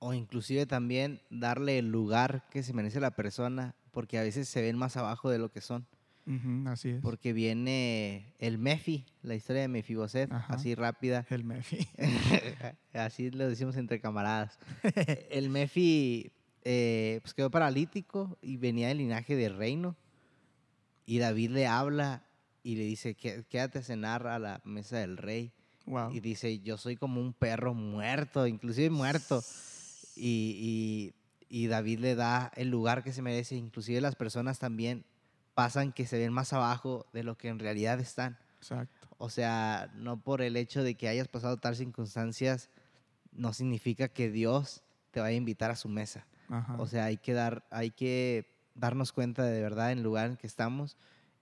O 0.00 0.12
inclusive 0.12 0.66
también 0.66 1.22
darle 1.30 1.78
el 1.78 1.92
lugar 1.92 2.48
que 2.50 2.64
se 2.64 2.72
merece 2.72 2.98
la 2.98 3.12
persona, 3.12 3.76
porque 3.92 4.18
a 4.18 4.22
veces 4.22 4.48
se 4.48 4.60
ven 4.60 4.76
más 4.76 4.96
abajo 4.96 5.30
de 5.30 5.38
lo 5.38 5.52
que 5.52 5.60
son. 5.60 5.86
Ujú, 6.26 6.68
así 6.68 6.90
es. 6.90 7.00
Porque 7.02 7.32
viene 7.32 8.32
el 8.38 8.56
Mefi, 8.58 9.04
la 9.22 9.34
historia 9.34 9.62
de 9.62 9.68
Mefiboset, 9.68 10.30
Ajá. 10.32 10.54
así 10.54 10.74
rápida. 10.74 11.26
El 11.30 11.44
Mefi. 11.44 11.86
así 12.92 13.30
lo 13.30 13.48
decimos 13.48 13.76
entre 13.76 14.00
camaradas. 14.00 14.58
el 15.30 15.50
Mefi 15.50 16.30
eh, 16.64 17.18
pues 17.22 17.34
quedó 17.34 17.50
paralítico 17.50 18.38
y 18.40 18.56
venía 18.56 18.88
del 18.88 18.98
linaje 18.98 19.34
de 19.36 19.48
reino. 19.48 19.96
Y 21.06 21.18
David 21.18 21.50
le 21.50 21.66
habla 21.66 22.24
y 22.62 22.76
le 22.76 22.84
dice, 22.84 23.14
"Qué- 23.16 23.44
quédate 23.48 23.80
a 23.80 23.82
cenar 23.82 24.26
a 24.28 24.38
la 24.38 24.60
mesa 24.64 24.98
del 24.98 25.16
rey. 25.16 25.52
Wow. 25.86 26.12
Y 26.12 26.20
dice, 26.20 26.60
yo 26.60 26.76
soy 26.78 26.94
como 26.96 27.20
un 27.20 27.32
perro 27.32 27.74
muerto, 27.74 28.46
inclusive 28.46 28.90
muerto. 28.90 29.42
Y, 30.14 31.12
y- 31.50 31.64
y 31.64 31.66
David 31.66 31.98
le 31.98 32.14
da 32.14 32.52
el 32.54 32.68
lugar 32.70 33.02
que 33.02 33.12
se 33.12 33.20
merece. 33.22 33.56
Inclusive 33.56 34.00
las 34.00 34.14
personas 34.14 34.60
también 34.60 35.04
pasan 35.54 35.92
que 35.92 36.06
se 36.06 36.18
ven 36.18 36.32
más 36.32 36.52
abajo 36.52 37.06
de 37.12 37.22
lo 37.22 37.36
que 37.36 37.48
en 37.48 37.58
realidad 37.58 38.00
están. 38.00 38.38
Exacto. 38.58 39.08
O 39.18 39.30
sea, 39.30 39.90
no 39.94 40.20
por 40.20 40.42
el 40.42 40.56
hecho 40.56 40.82
de 40.82 40.94
que 40.94 41.08
hayas 41.08 41.28
pasado 41.28 41.56
tal 41.56 41.76
circunstancias, 41.76 42.70
no 43.32 43.52
significa 43.52 44.08
que 44.08 44.30
Dios 44.30 44.82
te 45.10 45.20
vaya 45.20 45.34
a 45.34 45.38
invitar 45.38 45.70
a 45.70 45.76
su 45.76 45.88
mesa. 45.88 46.26
Ajá. 46.48 46.76
O 46.78 46.86
sea, 46.86 47.06
hay 47.06 47.16
que, 47.16 47.32
dar, 47.32 47.64
hay 47.70 47.90
que 47.90 48.46
darnos 48.74 49.12
cuenta 49.12 49.44
de 49.44 49.60
verdad 49.60 49.92
en 49.92 49.98
el 49.98 50.04
lugar 50.04 50.30
en 50.30 50.36
que 50.36 50.46
estamos 50.46 50.96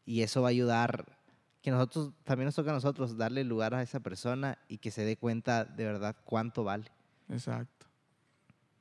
y 0.04 0.22
eso 0.22 0.42
va 0.42 0.48
a 0.48 0.50
ayudar, 0.50 1.18
que 1.62 1.70
nosotros, 1.70 2.12
también 2.24 2.46
nos 2.46 2.54
toca 2.54 2.70
a 2.70 2.74
nosotros 2.74 3.16
darle 3.16 3.44
lugar 3.44 3.74
a 3.74 3.82
esa 3.82 4.00
persona 4.00 4.58
y 4.68 4.78
que 4.78 4.90
se 4.90 5.04
dé 5.04 5.16
cuenta 5.16 5.64
de 5.64 5.84
verdad 5.84 6.16
cuánto 6.24 6.64
vale. 6.64 6.90
Exacto. 7.28 7.86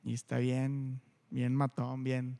Y 0.02 0.14
está 0.14 0.38
bien, 0.38 1.00
bien 1.30 1.54
matón, 1.54 2.02
bien, 2.02 2.38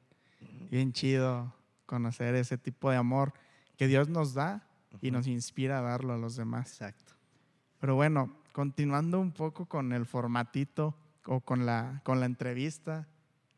bien 0.71 0.93
chido 0.93 1.55
conocer 1.91 2.37
ese 2.37 2.57
tipo 2.57 2.89
de 2.89 2.97
amor 2.97 3.33
que 3.77 3.89
Dios 3.89 4.09
nos 4.09 4.33
da 4.33 4.65
y 5.01 5.09
Ujú. 5.09 5.17
nos 5.17 5.27
inspira 5.27 5.81
a 5.81 5.83
darlo 5.83 6.13
a 6.13 6.19
los 6.19 6.37
demás. 6.37 6.71
Exacto. 6.71 7.15
Pero 7.81 7.97
bueno, 7.97 8.33
continuando 8.53 9.19
un 9.19 9.33
poco 9.33 9.67
con 9.67 9.93
el 9.93 10.07
formatito 10.07 10.95
o 11.27 11.41
con 11.41 11.67
la, 11.67 12.01
con 12.05 12.21
la 12.21 12.27
entrevista 12.27 13.09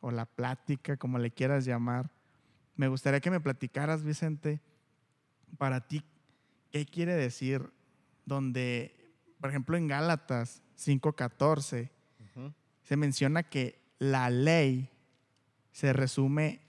o 0.00 0.10
la 0.10 0.24
plática, 0.24 0.96
como 0.96 1.18
le 1.18 1.30
quieras 1.30 1.66
llamar, 1.66 2.10
me 2.74 2.88
gustaría 2.88 3.20
que 3.20 3.30
me 3.30 3.38
platicaras, 3.38 4.02
Vicente, 4.02 4.62
para 5.58 5.86
ti, 5.86 6.02
¿qué 6.70 6.86
quiere 6.86 7.14
decir 7.14 7.70
donde, 8.24 9.12
por 9.42 9.50
ejemplo, 9.50 9.76
en 9.76 9.88
Gálatas 9.88 10.62
5.14 10.78 11.90
Ujú. 12.34 12.54
se 12.82 12.96
menciona 12.96 13.42
que 13.42 13.78
la 13.98 14.30
ley 14.30 14.88
se 15.70 15.92
resume 15.92 16.61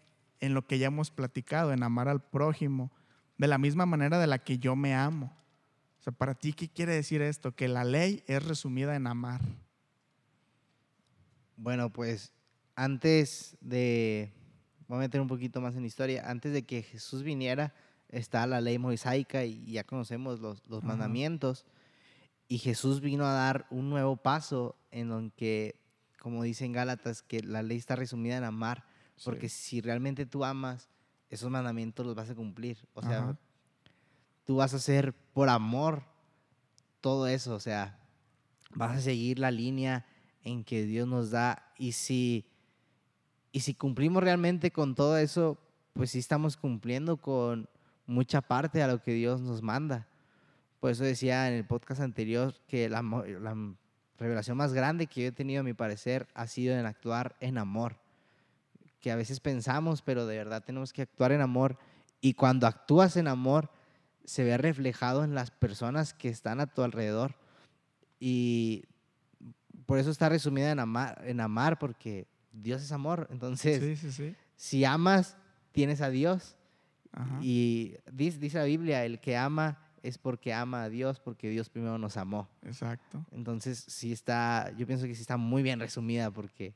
en 0.44 0.54
lo 0.54 0.68
que 0.68 0.78
ya 0.78 0.88
hemos 0.88 1.10
platicado, 1.10 1.72
en 1.72 1.84
amar 1.84 2.10
al 2.10 2.22
prójimo, 2.22 2.92
de 3.38 3.48
la 3.48 3.58
misma 3.58 3.86
manera 3.86 4.20
de 4.20 4.28
la 4.28 4.40
que 4.40 4.60
yo 4.60 4.76
me 4.76 4.94
amo. 4.94 5.32
O 6.02 6.04
sea, 6.04 6.12
para 6.12 6.36
ti, 6.36 6.52
¿qué 6.52 6.68
quiere 6.68 6.94
decir 6.94 7.22
esto? 7.22 7.56
Que 7.56 7.70
la 7.70 7.86
ley 7.86 8.26
es 8.28 8.46
resumida 8.46 8.98
en 8.98 9.08
amar. 9.08 9.40
Bueno, 11.56 11.94
pues 11.94 12.34
antes 12.76 13.56
de, 13.62 14.34
voy 14.90 14.98
a 14.98 15.00
meter 15.00 15.22
un 15.22 15.30
poquito 15.30 15.62
más 15.62 15.78
en 15.78 15.86
historia, 15.86 16.30
antes 16.30 16.52
de 16.52 16.64
que 16.64 16.84
Jesús 16.84 17.24
viniera, 17.24 17.74
está 18.10 18.46
la 18.46 18.60
ley 18.60 18.78
mosaica 18.78 19.46
y 19.46 19.72
ya 19.72 19.86
conocemos 19.86 20.42
los, 20.42 20.84
mandamientos. 20.84 21.66
Y 22.50 22.58
Jesús 22.58 23.00
vino 23.00 23.26
a 23.26 23.32
dar 23.32 23.66
un 23.70 23.90
nuevo 23.90 24.18
paso 24.18 24.76
en 24.92 25.08
donde, 25.08 25.80
como 26.20 26.44
dice 26.44 26.66
en 26.66 26.74
Gálatas, 26.74 27.22
que 27.22 27.42
la 27.42 27.64
ley 27.64 27.78
está 27.78 27.96
resumida 27.96 28.36
en 28.36 28.44
amar, 28.44 28.84
porque 29.24 29.50
si 29.50 29.82
realmente 29.82 30.26
tú 30.26 30.44
amas, 30.44 30.90
esos 31.30 31.50
mandamientos 31.50 32.06
los 32.06 32.16
vas 32.16 32.30
a 32.30 32.36
cumplir. 32.36 32.78
O 32.94 33.02
sea, 33.02 33.20
Ajá. 33.20 33.38
tú 34.46 34.58
vas 34.58 34.74
a 34.74 34.78
hacer 34.78 35.14
por 35.34 35.50
amor 35.50 36.04
todo 37.02 37.28
eso, 37.28 37.56
o 37.56 37.60
sea, 37.60 38.00
vas 38.76 38.98
a 38.98 39.02
seguir 39.02 39.40
la 39.40 39.52
línea 39.52 40.06
en 40.44 40.64
que 40.64 40.84
Dios 40.84 41.08
nos 41.08 41.32
da 41.32 41.72
y 41.78 41.94
si 41.94 42.46
y 43.54 43.60
si 43.60 43.76
cumplimos 43.76 44.24
realmente 44.24 44.72
con 44.72 44.96
todo 44.96 45.18
eso, 45.18 45.60
pues 45.94 46.10
sí 46.10 46.20
estamos 46.20 46.58
cumpliendo 46.58 47.18
con 47.18 47.70
mucha 48.08 48.42
parte 48.42 48.82
a 48.82 48.88
lo 48.88 49.02
que 49.02 49.14
Dios 49.14 49.42
nos 49.42 49.62
manda. 49.62 50.08
Por 50.80 50.90
eso 50.90 51.04
decía 51.04 51.48
en 51.48 51.54
el 51.54 51.66
podcast 51.66 52.02
anterior 52.02 52.56
que 52.68 52.90
la, 52.90 53.04
la 53.04 53.56
revelación 54.18 54.58
más 54.58 54.74
grande 54.74 55.06
que 55.06 55.22
yo 55.22 55.28
he 55.28 55.32
tenido, 55.32 55.62
a 55.62 55.64
mi 55.64 55.74
parecer, 55.74 56.28
ha 56.34 56.48
sido 56.48 56.76
en 56.76 56.88
actuar 56.88 57.36
en 57.40 57.60
amor. 57.60 58.03
Que 59.04 59.12
a 59.12 59.18
veces 59.18 59.42
pensamos, 59.42 60.02
pero 60.02 60.26
de 60.26 60.38
verdad 60.38 60.64
tenemos 60.64 60.94
que 60.94 61.02
actuar 61.02 61.34
en 61.34 61.42
amor. 61.42 61.78
Y 62.22 62.36
cuando 62.36 62.68
actúas 62.68 63.18
en 63.18 63.28
amor, 63.28 63.70
se 64.24 64.46
ve 64.46 64.58
reflejado 64.58 65.26
en 65.26 65.36
las 65.36 65.52
personas 65.52 66.14
que 66.14 66.30
están 66.30 66.62
a 66.62 66.68
tu 66.68 66.84
alrededor. 66.84 67.36
Y 68.18 68.86
por 69.86 69.98
eso 70.00 70.10
está 70.10 70.30
resumida 70.30 70.72
en 70.72 70.80
amar, 70.80 71.22
en 71.26 71.42
amar 71.42 71.80
porque 71.80 72.28
Dios 72.54 72.82
es 72.82 72.94
amor. 72.94 73.28
Entonces, 73.30 73.82
Sí, 73.82 73.98
sí, 73.98 74.12
sí. 74.14 74.36
si 74.56 74.86
amas, 74.86 75.36
tienes 75.74 76.00
a 76.00 76.10
Dios. 76.10 76.56
Ajá. 77.12 77.40
Y 77.42 77.98
dice, 78.10 78.40
dice 78.40 78.58
la 78.60 78.64
Biblia, 78.64 79.04
el 79.04 79.20
que 79.20 79.36
ama 79.36 79.80
es 80.02 80.18
porque 80.18 80.54
ama 80.54 80.84
a 80.84 80.90
Dios, 80.90 81.20
porque 81.20 81.50
Dios 81.50 81.70
primero 81.70 81.98
nos 81.98 82.16
amó. 82.16 82.48
Exacto. 82.62 83.26
Entonces, 83.32 83.84
sí 83.86 84.14
está, 84.14 84.72
yo 84.78 84.88
pienso 84.88 85.08
que 85.08 85.16
sí 85.16 85.22
está 85.22 85.36
muy 85.36 85.62
bien 85.62 85.82
resumida 85.82 86.32
porque 86.32 86.74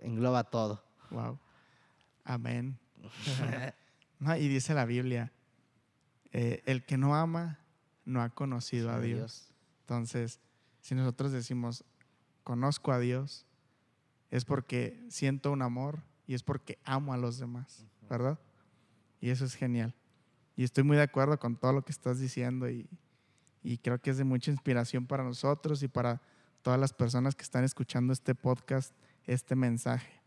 engloba 0.00 0.42
todo. 0.42 0.87
Wow. 1.10 1.38
Amén. 2.24 2.78
No, 4.20 4.36
y 4.36 4.48
dice 4.48 4.74
la 4.74 4.84
Biblia, 4.84 5.32
eh, 6.32 6.62
el 6.66 6.84
que 6.84 6.98
no 6.98 7.14
ama 7.14 7.60
no 8.04 8.22
ha 8.22 8.30
conocido 8.30 8.90
a 8.90 9.00
Dios. 9.00 9.54
Entonces, 9.82 10.40
si 10.80 10.94
nosotros 10.94 11.30
decimos, 11.30 11.84
conozco 12.42 12.92
a 12.92 12.98
Dios, 12.98 13.46
es 14.30 14.44
porque 14.44 15.06
siento 15.08 15.52
un 15.52 15.62
amor 15.62 16.02
y 16.26 16.34
es 16.34 16.42
porque 16.42 16.78
amo 16.84 17.12
a 17.12 17.16
los 17.16 17.38
demás, 17.38 17.86
¿verdad? 18.10 18.38
Y 19.20 19.30
eso 19.30 19.44
es 19.44 19.54
genial. 19.54 19.94
Y 20.56 20.64
estoy 20.64 20.84
muy 20.84 20.96
de 20.96 21.04
acuerdo 21.04 21.38
con 21.38 21.56
todo 21.56 21.72
lo 21.72 21.84
que 21.84 21.92
estás 21.92 22.18
diciendo 22.18 22.68
y, 22.68 22.88
y 23.62 23.78
creo 23.78 24.00
que 24.00 24.10
es 24.10 24.18
de 24.18 24.24
mucha 24.24 24.50
inspiración 24.50 25.06
para 25.06 25.22
nosotros 25.22 25.82
y 25.82 25.88
para 25.88 26.20
todas 26.62 26.80
las 26.80 26.92
personas 26.92 27.34
que 27.36 27.44
están 27.44 27.64
escuchando 27.64 28.12
este 28.12 28.34
podcast, 28.34 28.92
este 29.24 29.54
mensaje. 29.54 30.17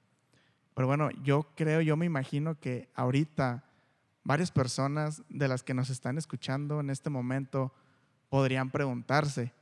Pero 0.73 0.87
bueno, 0.87 1.09
yo 1.23 1.47
creo, 1.55 1.81
yo 1.81 1.97
me 1.97 2.05
imagino 2.05 2.59
que 2.59 2.89
ahorita 2.95 3.65
varias 4.23 4.51
personas 4.51 5.23
de 5.29 5.47
las 5.47 5.63
que 5.63 5.73
nos 5.73 5.89
están 5.89 6.17
escuchando 6.17 6.79
en 6.79 6.89
este 6.89 7.09
momento 7.09 7.73
podrían 8.29 8.69
preguntarse, 8.69 9.53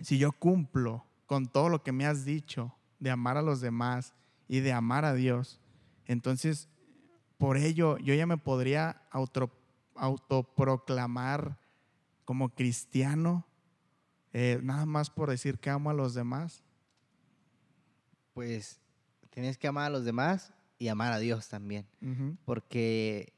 si 0.00 0.18
yo 0.18 0.32
cumplo 0.32 1.06
con 1.26 1.46
todo 1.46 1.68
lo 1.68 1.82
que 1.82 1.92
me 1.92 2.06
has 2.06 2.24
dicho 2.24 2.74
de 2.98 3.10
amar 3.10 3.36
a 3.36 3.42
los 3.42 3.60
demás 3.60 4.14
y 4.48 4.60
de 4.60 4.72
amar 4.72 5.04
a 5.04 5.14
Dios, 5.14 5.60
entonces 6.06 6.68
por 7.38 7.56
ello 7.56 7.96
yo 7.98 8.14
ya 8.14 8.26
me 8.26 8.36
podría 8.36 9.02
auto, 9.10 9.50
autoproclamar 9.94 11.58
como 12.24 12.50
cristiano, 12.50 13.46
eh, 14.32 14.60
nada 14.62 14.86
más 14.86 15.10
por 15.10 15.30
decir 15.30 15.58
que 15.58 15.70
amo 15.70 15.90
a 15.90 15.94
los 15.94 16.14
demás. 16.14 16.62
Pues 18.34 18.81
tienes 19.32 19.58
que 19.58 19.66
amar 19.66 19.86
a 19.86 19.90
los 19.90 20.04
demás 20.04 20.52
y 20.78 20.88
amar 20.88 21.12
a 21.12 21.18
Dios 21.18 21.48
también, 21.48 21.86
porque 22.44 23.32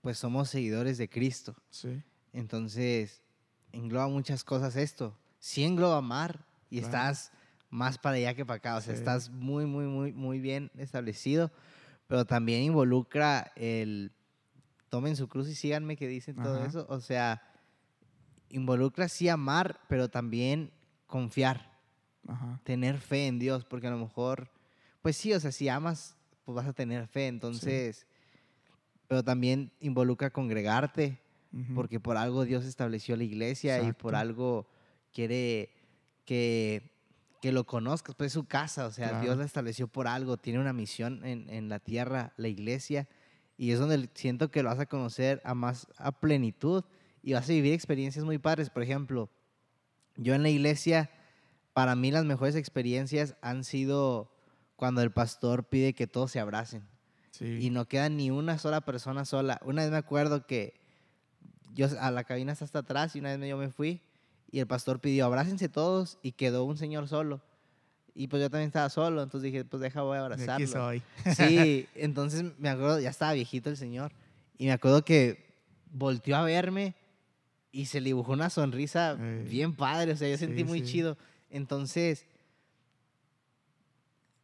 pues 0.00 0.16
somos 0.18 0.48
seguidores 0.48 0.96
de 0.98 1.08
Cristo. 1.10 1.54
Sí, 1.68 2.02
Entonces, 2.32 3.22
engloba 3.72 4.08
muchas 4.08 4.44
cosas 4.44 4.76
esto. 4.76 5.16
Sí 5.40 5.64
engloba 5.64 5.98
amar 5.98 6.46
y 6.70 6.78
Claro. 6.78 6.86
estás 6.86 7.32
más 7.70 7.98
para 7.98 8.16
allá 8.16 8.34
que 8.34 8.46
para 8.46 8.56
acá. 8.58 8.76
O 8.76 8.80
sea, 8.80 8.94
Sí. 8.94 8.98
estás 9.00 9.30
muy, 9.30 9.66
muy, 9.66 9.86
muy, 9.86 10.12
muy 10.12 10.38
bien 10.40 10.70
establecido. 10.76 11.50
Pero 12.06 12.24
también 12.24 12.62
involucra 12.62 13.52
el 13.56 14.12
tomen 14.90 15.16
su 15.16 15.28
cruz 15.28 15.48
y 15.48 15.54
síganme 15.54 15.96
que 15.96 16.08
dicen 16.08 16.36
todo 16.36 16.64
eso. 16.64 16.86
O 16.88 17.00
sea, 17.00 17.42
involucra 18.48 19.08
sí 19.08 19.28
amar, 19.28 19.80
pero 19.88 20.08
también 20.08 20.72
confiar, 21.06 21.78
ajá, 22.26 22.60
tener 22.64 22.98
fe 22.98 23.26
en 23.26 23.38
Dios. 23.38 23.64
Porque 23.64 23.86
a 23.86 23.90
lo 23.90 23.98
mejor, 23.98 24.50
pues 25.02 25.16
sí, 25.16 25.32
o 25.32 25.40
sea, 25.40 25.52
si 25.52 25.68
amas, 25.68 26.16
pues 26.44 26.54
vas 26.56 26.66
a 26.66 26.72
tener 26.72 27.06
fe. 27.06 27.26
Entonces, 27.26 28.06
pero 29.08 29.22
también 29.22 29.72
involucra 29.80 30.30
congregarte 30.30 31.18
porque 31.74 31.98
por 31.98 32.16
algo 32.16 32.44
Dios 32.44 32.64
estableció 32.64 33.16
la 33.16 33.24
iglesia 33.24 33.82
y 33.82 33.92
por 33.92 34.14
algo 34.14 34.68
quiere 35.12 35.70
que, 36.24 36.92
que 37.42 37.50
lo 37.50 37.64
conozcas, 37.64 38.14
pues 38.14 38.28
es 38.28 38.32
su 38.34 38.44
casa, 38.44 38.86
o 38.86 38.92
sea, 38.92 39.08
Claro. 39.08 39.24
Dios 39.24 39.38
la 39.38 39.44
estableció 39.44 39.88
por 39.88 40.06
algo, 40.06 40.36
tiene 40.36 40.60
una 40.60 40.72
misión 40.72 41.24
en, 41.24 41.50
en 41.50 41.68
la 41.68 41.80
tierra, 41.80 42.32
la 42.36 42.46
iglesia, 42.46 43.08
y 43.56 43.72
es 43.72 43.80
donde 43.80 44.08
siento 44.14 44.52
que 44.52 44.62
lo 44.62 44.68
vas 44.68 44.78
a 44.78 44.86
conocer 44.86 45.42
a 45.44 45.54
más 45.54 45.88
a 45.96 46.12
plenitud 46.12 46.84
y 47.20 47.32
vas 47.32 47.48
a 47.50 47.52
vivir 47.52 47.72
experiencias 47.72 48.24
muy 48.24 48.38
padres. 48.38 48.70
Por 48.70 48.84
ejemplo, 48.84 49.28
yo 50.16 50.34
en 50.34 50.44
la 50.44 50.50
iglesia, 50.50 51.10
para 51.72 51.96
mí 51.96 52.12
las 52.12 52.24
mejores 52.24 52.54
experiencias 52.54 53.34
han 53.42 53.64
sido 53.64 54.30
cuando 54.80 55.02
el 55.02 55.10
pastor 55.10 55.64
pide 55.64 55.92
que 55.92 56.06
todos 56.06 56.30
se 56.30 56.40
abracen 56.40 56.82
sí, 57.32 57.58
y 57.60 57.68
no 57.68 57.86
queda 57.86 58.08
ni 58.08 58.30
una 58.30 58.56
sola 58.56 58.80
persona 58.80 59.26
sola. 59.26 59.60
Una 59.62 59.82
vez 59.82 59.90
me 59.90 59.98
acuerdo 59.98 60.46
que 60.46 60.72
yo 61.74 61.86
a 62.00 62.10
la 62.10 62.24
cabina 62.24 62.52
está 62.52 62.64
hasta 62.64 62.78
atrás 62.78 63.14
y 63.14 63.18
una 63.18 63.36
vez 63.36 63.46
yo 63.50 63.58
me 63.58 63.68
fui 63.68 64.00
y 64.50 64.58
el 64.58 64.66
pastor 64.66 64.98
pidió 64.98 65.26
abrácense 65.26 65.68
todos 65.68 66.16
y 66.22 66.32
quedó 66.32 66.64
un 66.64 66.78
señor 66.78 67.08
solo. 67.08 67.42
Y 68.14 68.28
pues 68.28 68.40
yo 68.42 68.48
también 68.48 68.68
estaba 68.68 68.88
solo, 68.88 69.22
entonces 69.22 69.52
dije, 69.52 69.66
pues 69.66 69.82
deja, 69.82 70.00
voy 70.00 70.16
a 70.16 70.28
de 70.28 70.34
aquí 70.34 70.42
abrazarlo. 70.42 70.66
soy. 70.66 71.02
Sí, 71.36 71.86
entonces 71.94 72.44
me 72.58 72.70
acuerdo, 72.70 73.00
ya 73.00 73.10
estaba 73.10 73.34
viejito 73.34 73.68
el 73.68 73.76
señor 73.76 74.12
y 74.56 74.64
me 74.64 74.72
acuerdo 74.72 75.04
que 75.04 75.44
volteó 75.92 76.36
a 76.36 76.42
verme 76.42 76.94
y 77.70 77.84
se 77.84 78.00
le 78.00 78.06
dibujó 78.06 78.32
una 78.32 78.48
sonrisa 78.48 79.14
bien 79.14 79.76
padre, 79.76 80.12
o 80.12 80.16
sea, 80.16 80.28
yo 80.30 80.38
Sí, 80.38 80.46
sentí 80.46 80.64
muy 80.64 80.80
sí. 80.80 80.86
chido. 80.86 81.18
Entonces, 81.50 82.24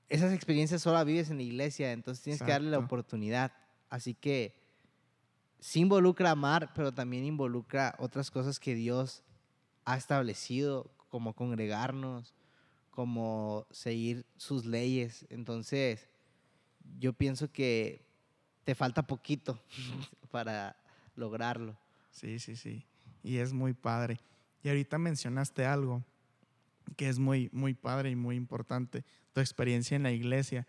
esas 0.09 0.33
experiencias 0.33 0.83
solo 0.83 1.05
vives 1.05 1.31
en 1.31 1.38
la 1.38 1.42
iglesia, 1.42 1.92
entonces 1.92 2.23
tienes 2.23 2.42
que 2.42 2.51
darle 2.51 2.71
la 2.71 2.79
oportunidad. 2.79 3.53
Así 3.88 4.14
que 4.14 4.55
sí 5.59 5.81
involucra 5.81 6.31
amar, 6.31 6.73
pero 6.75 6.92
también 6.92 7.25
involucra 7.25 7.95
otras 7.99 8.31
cosas 8.31 8.61
que 8.61 8.75
Dios 8.75 9.23
ha 9.85 9.97
establecido, 9.97 10.90
como 11.09 11.35
congregarnos, 11.35 12.35
como 12.90 13.66
seguir 13.71 14.27
sus 14.37 14.64
leyes. 14.64 15.27
Entonces, 15.31 16.09
yo 16.99 17.12
pienso 17.12 17.51
que 17.51 18.05
te 18.64 18.75
falta 18.75 19.07
poquito 19.07 19.61
para 20.31 20.77
lograrlo. 21.14 21.77
Sí, 22.11 22.38
sí, 22.38 22.57
sí. 22.57 22.85
Y 23.23 23.38
es 23.38 23.53
muy 23.53 23.75
padre. 23.75 24.21
Y 24.62 24.69
ahorita 24.69 24.99
mencionaste 24.99 25.64
algo 25.64 26.05
que 26.96 27.09
es 27.09 27.18
muy, 27.18 27.51
muy 27.53 27.75
padre 27.75 28.11
y 28.11 28.16
muy 28.16 28.37
importante, 28.37 29.05
tu 29.33 29.40
experiencia 29.40 29.96
en 29.96 30.03
la 30.03 30.12
iglesia. 30.12 30.66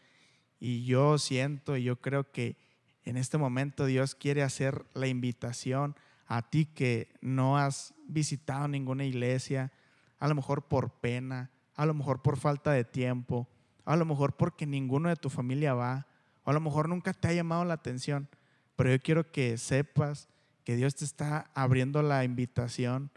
Y 0.59 0.85
yo 0.85 1.17
siento 1.17 1.77
y 1.77 1.83
yo 1.83 2.01
creo 2.01 2.31
que 2.31 2.57
en 3.05 3.17
este 3.17 3.37
momento 3.37 3.85
Dios 3.85 4.15
quiere 4.15 4.43
hacer 4.43 4.85
la 4.93 5.07
invitación 5.07 5.95
a 6.25 6.49
ti 6.49 6.65
que 6.65 7.09
no 7.21 7.57
has 7.57 7.93
visitado 8.07 8.67
ninguna 8.67 9.05
iglesia, 9.05 9.71
a 10.19 10.27
lo 10.27 10.35
mejor 10.35 10.63
por 10.67 10.91
pena, 10.91 11.51
a 11.75 11.85
lo 11.85 11.93
mejor 11.93 12.21
por 12.21 12.37
falta 12.37 12.71
de 12.71 12.83
tiempo, 12.83 13.47
a 13.85 13.95
lo 13.95 14.03
mejor 14.03 14.35
porque 14.35 14.65
ninguno 14.65 15.09
de 15.09 15.15
tu 15.15 15.29
familia 15.29 15.73
va, 15.73 16.07
a 16.43 16.53
lo 16.53 16.59
mejor 16.59 16.89
nunca 16.89 17.13
te 17.13 17.29
ha 17.29 17.33
llamado 17.33 17.63
la 17.63 17.75
atención, 17.75 18.27
pero 18.75 18.89
yo 18.89 18.99
quiero 18.99 19.31
que 19.31 19.57
sepas 19.57 20.27
que 20.63 20.75
Dios 20.75 20.95
te 20.95 21.05
está 21.05 21.49
abriendo 21.53 22.01
la 22.01 22.25
invitación 22.25 23.09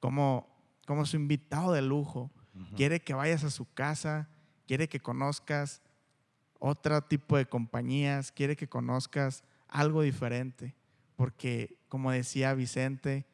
como, 0.00 0.51
como 0.86 1.06
su 1.06 1.16
invitado 1.16 1.72
de 1.72 1.82
lujo. 1.82 2.30
Quiere 2.76 3.00
que 3.00 3.14
vayas 3.14 3.44
a 3.44 3.50
su 3.50 3.72
casa, 3.72 4.28
quiere 4.66 4.88
que 4.88 5.00
conozcas 5.00 5.80
otro 6.58 7.02
tipo 7.02 7.36
de 7.36 7.46
compañías, 7.46 8.30
quiere 8.30 8.56
que 8.56 8.68
conozcas 8.68 9.42
algo 9.68 10.02
diferente, 10.02 10.76
porque 11.16 11.78
como 11.88 12.12
decía 12.12 12.54
Vicente, 12.54 13.26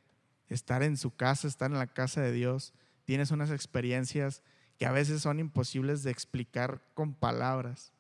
estar 0.49 0.83
en 0.83 0.97
su 0.97 1.15
casa, 1.15 1.49
estar 1.49 1.71
en 1.71 1.79
la 1.79 1.89
casa 1.89 2.21
de 2.21 2.33
Dios, 2.33 2.73
tienes 3.05 3.31
unas 3.31 3.51
experiencias 3.51 4.43
que 4.79 4.87
a 4.87 4.93
veces 4.93 5.21
son 5.23 5.41
imposibles 5.41 6.03
de 6.03 6.11
explicar 6.11 6.81
con 6.95 7.13
palabras. 7.13 7.93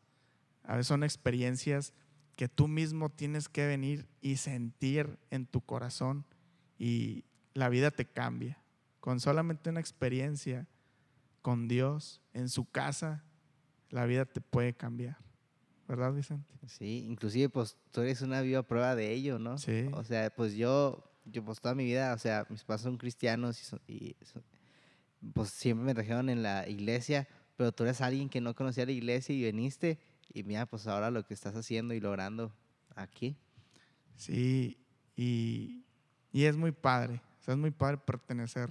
A 0.62 0.76
veces 0.76 0.86
son 0.86 1.02
experiencias 1.02 1.92
que 2.36 2.48
tú 2.48 2.68
mismo 2.68 3.10
tienes 3.10 3.48
que 3.48 3.66
venir 3.66 4.06
y 4.20 4.36
sentir 4.36 5.18
en 5.30 5.46
tu 5.46 5.60
corazón 5.60 6.24
y 6.78 7.24
la 7.52 7.68
vida 7.68 7.90
te 7.90 8.04
cambia. 8.04 8.58
Con 9.00 9.20
solamente 9.20 9.70
una 9.70 9.80
experiencia 9.80 10.66
con 11.42 11.68
Dios 11.68 12.20
en 12.34 12.48
su 12.48 12.64
casa, 12.68 13.24
la 13.90 14.04
vida 14.06 14.24
te 14.24 14.40
puede 14.40 14.74
cambiar. 14.74 15.16
¿Verdad, 15.86 16.12
Vicente? 16.12 16.52
Sí, 16.66 17.06
inclusive 17.08 17.48
pues 17.48 17.76
tú 17.92 18.02
eres 18.02 18.20
una 18.20 18.42
viva 18.42 18.62
prueba 18.62 18.94
de 18.94 19.12
ello, 19.12 19.38
¿no? 19.38 19.56
Sí. 19.56 19.88
O 19.92 20.04
sea, 20.04 20.28
pues 20.34 20.54
yo, 20.54 21.02
yo 21.24 21.42
pues 21.44 21.60
toda 21.60 21.74
mi 21.74 21.84
vida, 21.84 22.12
o 22.12 22.18
sea, 22.18 22.46
mis 22.50 22.64
padres 22.64 22.82
son 22.82 22.98
cristianos 22.98 23.60
y, 23.60 23.64
son- 23.64 23.80
y 23.86 24.16
son- 24.24 24.44
pues 25.32 25.50
siempre 25.50 25.84
me 25.86 25.94
trajeron 25.94 26.28
en 26.28 26.42
la 26.42 26.68
iglesia, 26.68 27.26
pero 27.56 27.72
tú 27.72 27.84
eres 27.84 28.00
alguien 28.02 28.28
que 28.28 28.40
no 28.40 28.54
conocía 28.54 28.84
la 28.84 28.92
iglesia 28.92 29.34
y 29.34 29.42
viniste 29.44 29.98
y 30.34 30.42
mira, 30.42 30.66
pues 30.66 30.86
ahora 30.86 31.10
lo 31.10 31.24
que 31.24 31.32
estás 31.32 31.56
haciendo 31.56 31.94
y 31.94 32.00
logrando 32.00 32.52
aquí. 32.94 33.36
Sí, 34.16 34.76
y, 35.16 35.84
y 36.32 36.44
es 36.44 36.56
muy 36.56 36.72
padre. 36.72 37.22
O 37.40 37.42
sea, 37.44 37.54
es 37.54 37.58
muy 37.60 37.70
padre 37.70 37.96
pertenecer 37.98 38.70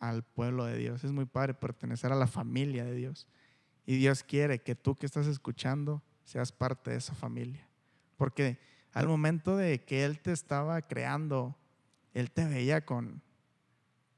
al 0.00 0.22
pueblo 0.22 0.64
de 0.64 0.76
Dios. 0.76 1.04
Es 1.04 1.12
muy 1.12 1.26
padre 1.26 1.54
pertenecer 1.54 2.12
a 2.12 2.16
la 2.16 2.26
familia 2.26 2.84
de 2.84 2.94
Dios. 2.94 3.26
Y 3.86 3.96
Dios 3.96 4.22
quiere 4.22 4.60
que 4.60 4.74
tú 4.74 4.96
que 4.96 5.06
estás 5.06 5.26
escuchando 5.26 6.02
seas 6.24 6.52
parte 6.52 6.90
de 6.90 6.96
esa 6.96 7.14
familia. 7.14 7.66
Porque 8.16 8.58
al 8.92 9.08
momento 9.08 9.56
de 9.56 9.84
que 9.84 10.04
Él 10.04 10.20
te 10.20 10.32
estaba 10.32 10.82
creando, 10.82 11.56
Él 12.12 12.30
te 12.30 12.46
veía 12.46 12.84
con, 12.84 13.22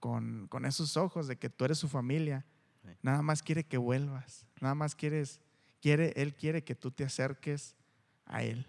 con, 0.00 0.48
con 0.48 0.64
esos 0.64 0.96
ojos 0.96 1.28
de 1.28 1.36
que 1.36 1.50
tú 1.50 1.64
eres 1.64 1.78
su 1.78 1.88
familia. 1.88 2.44
Sí. 2.82 2.90
Nada 3.02 3.22
más 3.22 3.42
quiere 3.42 3.64
que 3.64 3.78
vuelvas. 3.78 4.46
Nada 4.60 4.74
más 4.74 4.94
quieres, 4.94 5.40
quiere, 5.80 6.12
Él 6.16 6.34
quiere 6.34 6.64
que 6.64 6.74
tú 6.74 6.90
te 6.90 7.04
acerques 7.04 7.76
a 8.24 8.42
Él. 8.42 8.66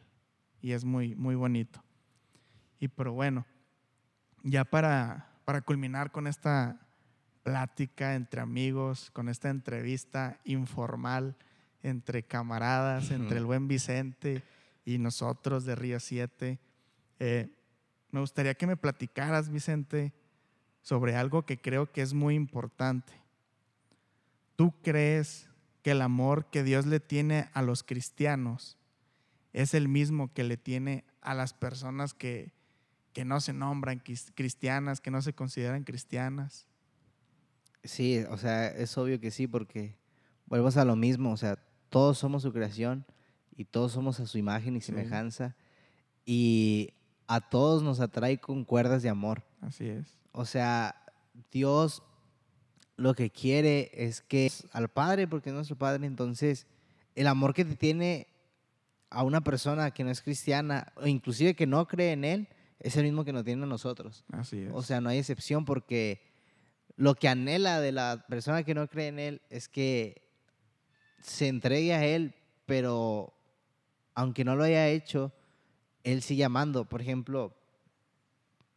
Y 0.62 0.74
es 0.74 0.86
muy, 0.86 1.16
muy 1.16 1.36
bonito. 1.36 1.84
Y 2.80 2.88
pero 2.88 3.14
bueno, 3.14 3.46
ya 4.44 4.66
para, 4.66 5.32
para 5.46 5.62
culminar 5.62 6.12
con 6.12 6.28
esta 6.28 6.80
plática 7.44 8.16
entre 8.16 8.42
amigos, 8.42 9.12
con 9.12 9.30
esta 9.30 9.50
entrevista 9.50 10.40
informal 10.44 11.36
entre 11.84 12.24
camaradas, 12.24 13.12
entre 13.12 13.38
el 13.38 13.46
buen 13.46 13.68
Vicente 13.68 14.44
y 14.86 14.98
nosotros 14.98 15.66
de 15.66 15.76
Río 15.76 16.00
7, 16.00 16.60
eh, 17.20 17.50
me 18.12 18.20
gustaría 18.20 18.54
que 18.54 18.68
me 18.68 18.78
platicaras, 18.78 19.50
Vicente, 19.50 20.14
sobre 20.82 21.16
algo 21.16 21.46
que 21.46 21.60
creo 21.60 21.92
que 21.92 22.02
es 22.02 22.14
muy 22.14 22.36
importante. 22.36 23.14
¿Tú 24.56 24.74
crees 24.82 25.50
que 25.82 25.92
el 25.92 26.02
amor 26.02 26.46
que 26.52 26.64
Dios 26.64 26.86
le 26.86 27.00
tiene 27.00 27.50
a 27.54 27.62
los 27.62 27.84
cristianos 27.84 28.78
es 29.54 29.74
el 29.74 29.88
mismo 29.88 30.34
que 30.34 30.44
le 30.44 30.58
tiene 30.58 31.04
a 31.22 31.34
las 31.34 31.54
personas 31.54 32.14
que, 32.14 32.54
que 33.14 33.26
no 33.26 33.40
se 33.42 33.54
nombran 33.54 34.04
cristianas, 34.36 35.02
que 35.02 35.12
no 35.12 35.22
se 35.22 35.34
consideran 35.34 35.84
cristianas? 35.84 36.68
Sí, 37.84 38.24
o 38.30 38.38
sea, 38.38 38.68
es 38.68 38.98
obvio 38.98 39.20
que 39.20 39.32
sí, 39.32 39.48
porque 39.48 39.96
vuelvas 40.46 40.78
a 40.78 40.86
lo 40.86 40.96
mismo, 40.96 41.32
o 41.32 41.38
sea, 41.38 41.58
todos 41.90 42.18
somos 42.18 42.44
su 42.44 42.54
creación 42.54 43.06
y 43.56 43.66
todos 43.66 43.92
somos 43.92 44.20
a 44.20 44.28
su 44.28 44.38
imagen 44.38 44.76
y 44.76 44.82
Sí. 44.82 44.88
semejanza 44.88 45.56
y 46.26 46.94
a 47.28 47.42
todos 47.42 47.82
nos 47.84 48.00
atrae 48.00 48.40
con 48.40 48.64
cuerdas 48.66 49.02
de 49.04 49.10
amor. 49.10 49.44
Así 49.62 49.88
es. 49.88 50.18
O 50.32 50.46
sea, 50.46 50.96
Dios 51.52 52.04
lo 52.98 53.14
que 53.16 53.32
quiere 53.32 53.90
es 53.94 54.22
que 54.22 54.52
al 54.72 54.90
Padre, 54.90 55.28
porque 55.28 55.50
es 55.50 55.56
nuestro 55.56 55.76
Padre, 55.78 56.06
entonces 56.06 56.68
el 57.16 57.28
amor 57.28 57.54
que 57.54 57.66
te 57.66 57.76
tiene 57.76 58.28
a 59.10 59.24
una 59.24 59.42
persona 59.42 59.92
que 59.92 60.04
no 60.04 60.12
es 60.12 60.22
cristiana 60.22 60.94
o 60.96 61.08
inclusive 61.08 61.56
que 61.56 61.66
no 61.68 61.88
cree 61.88 62.12
en 62.12 62.24
Él 62.24 62.48
es 62.80 62.96
el 62.98 63.04
mismo 63.04 63.26
que 63.26 63.34
nos 63.34 63.44
tiene 63.44 63.64
a 63.64 63.68
nosotros. 63.68 64.24
Así 64.32 64.60
es. 64.62 64.72
O 64.74 64.82
sea, 64.84 65.02
no 65.02 65.10
hay 65.10 65.18
excepción 65.18 65.66
porque 65.66 66.22
lo 66.98 67.16
que 67.16 67.28
anhela 67.28 67.80
de 67.82 67.92
la 67.92 68.26
persona 68.28 68.64
que 68.64 68.74
no 68.76 68.88
cree 68.88 69.08
en 69.08 69.20
Él 69.20 69.42
es 69.50 69.68
que 69.68 70.22
se 71.22 71.48
entregue 71.48 71.94
a 71.94 72.06
Él, 72.06 72.34
pero 72.66 73.34
aunque 74.16 74.44
no 74.44 74.56
lo 74.56 74.64
haya 74.64 74.88
hecho, 74.90 75.32
Él 76.04 76.22
sigue 76.22 76.44
amando. 76.44 76.86
Por 76.86 77.02
ejemplo, 77.02 77.54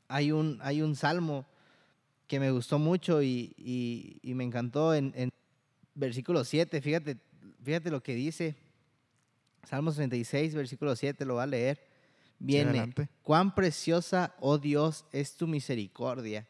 hay 0.09 0.33
un, 0.33 0.59
hay 0.63 0.83
un 0.83 0.97
salmo 0.97 1.45
que 2.27 2.41
me 2.41 2.51
gustó 2.51 2.79
mucho 2.79 3.23
y, 3.23 3.55
y- 3.59 4.19
y 4.23 4.35
me 4.35 4.45
encantó 4.45 4.95
en, 4.95 5.13
en 5.17 5.31
versículo 5.95 6.45
7. 6.45 6.81
Fíjate, 6.81 7.17
fíjate 7.63 7.91
lo 7.91 8.03
que 8.03 8.15
dice. 8.15 8.55
Salmos 9.69 9.97
36, 9.97 10.55
versículo 10.55 10.95
7, 10.97 11.25
lo 11.25 11.37
va 11.37 11.45
a 11.45 11.47
leer. 11.47 11.81
Viene, 12.39 12.73
cuán 13.23 13.55
preciosa, 13.55 14.35
oh 14.41 14.59
Dios, 14.59 15.07
es 15.13 15.37
tu 15.37 15.47
misericordia. 15.47 16.47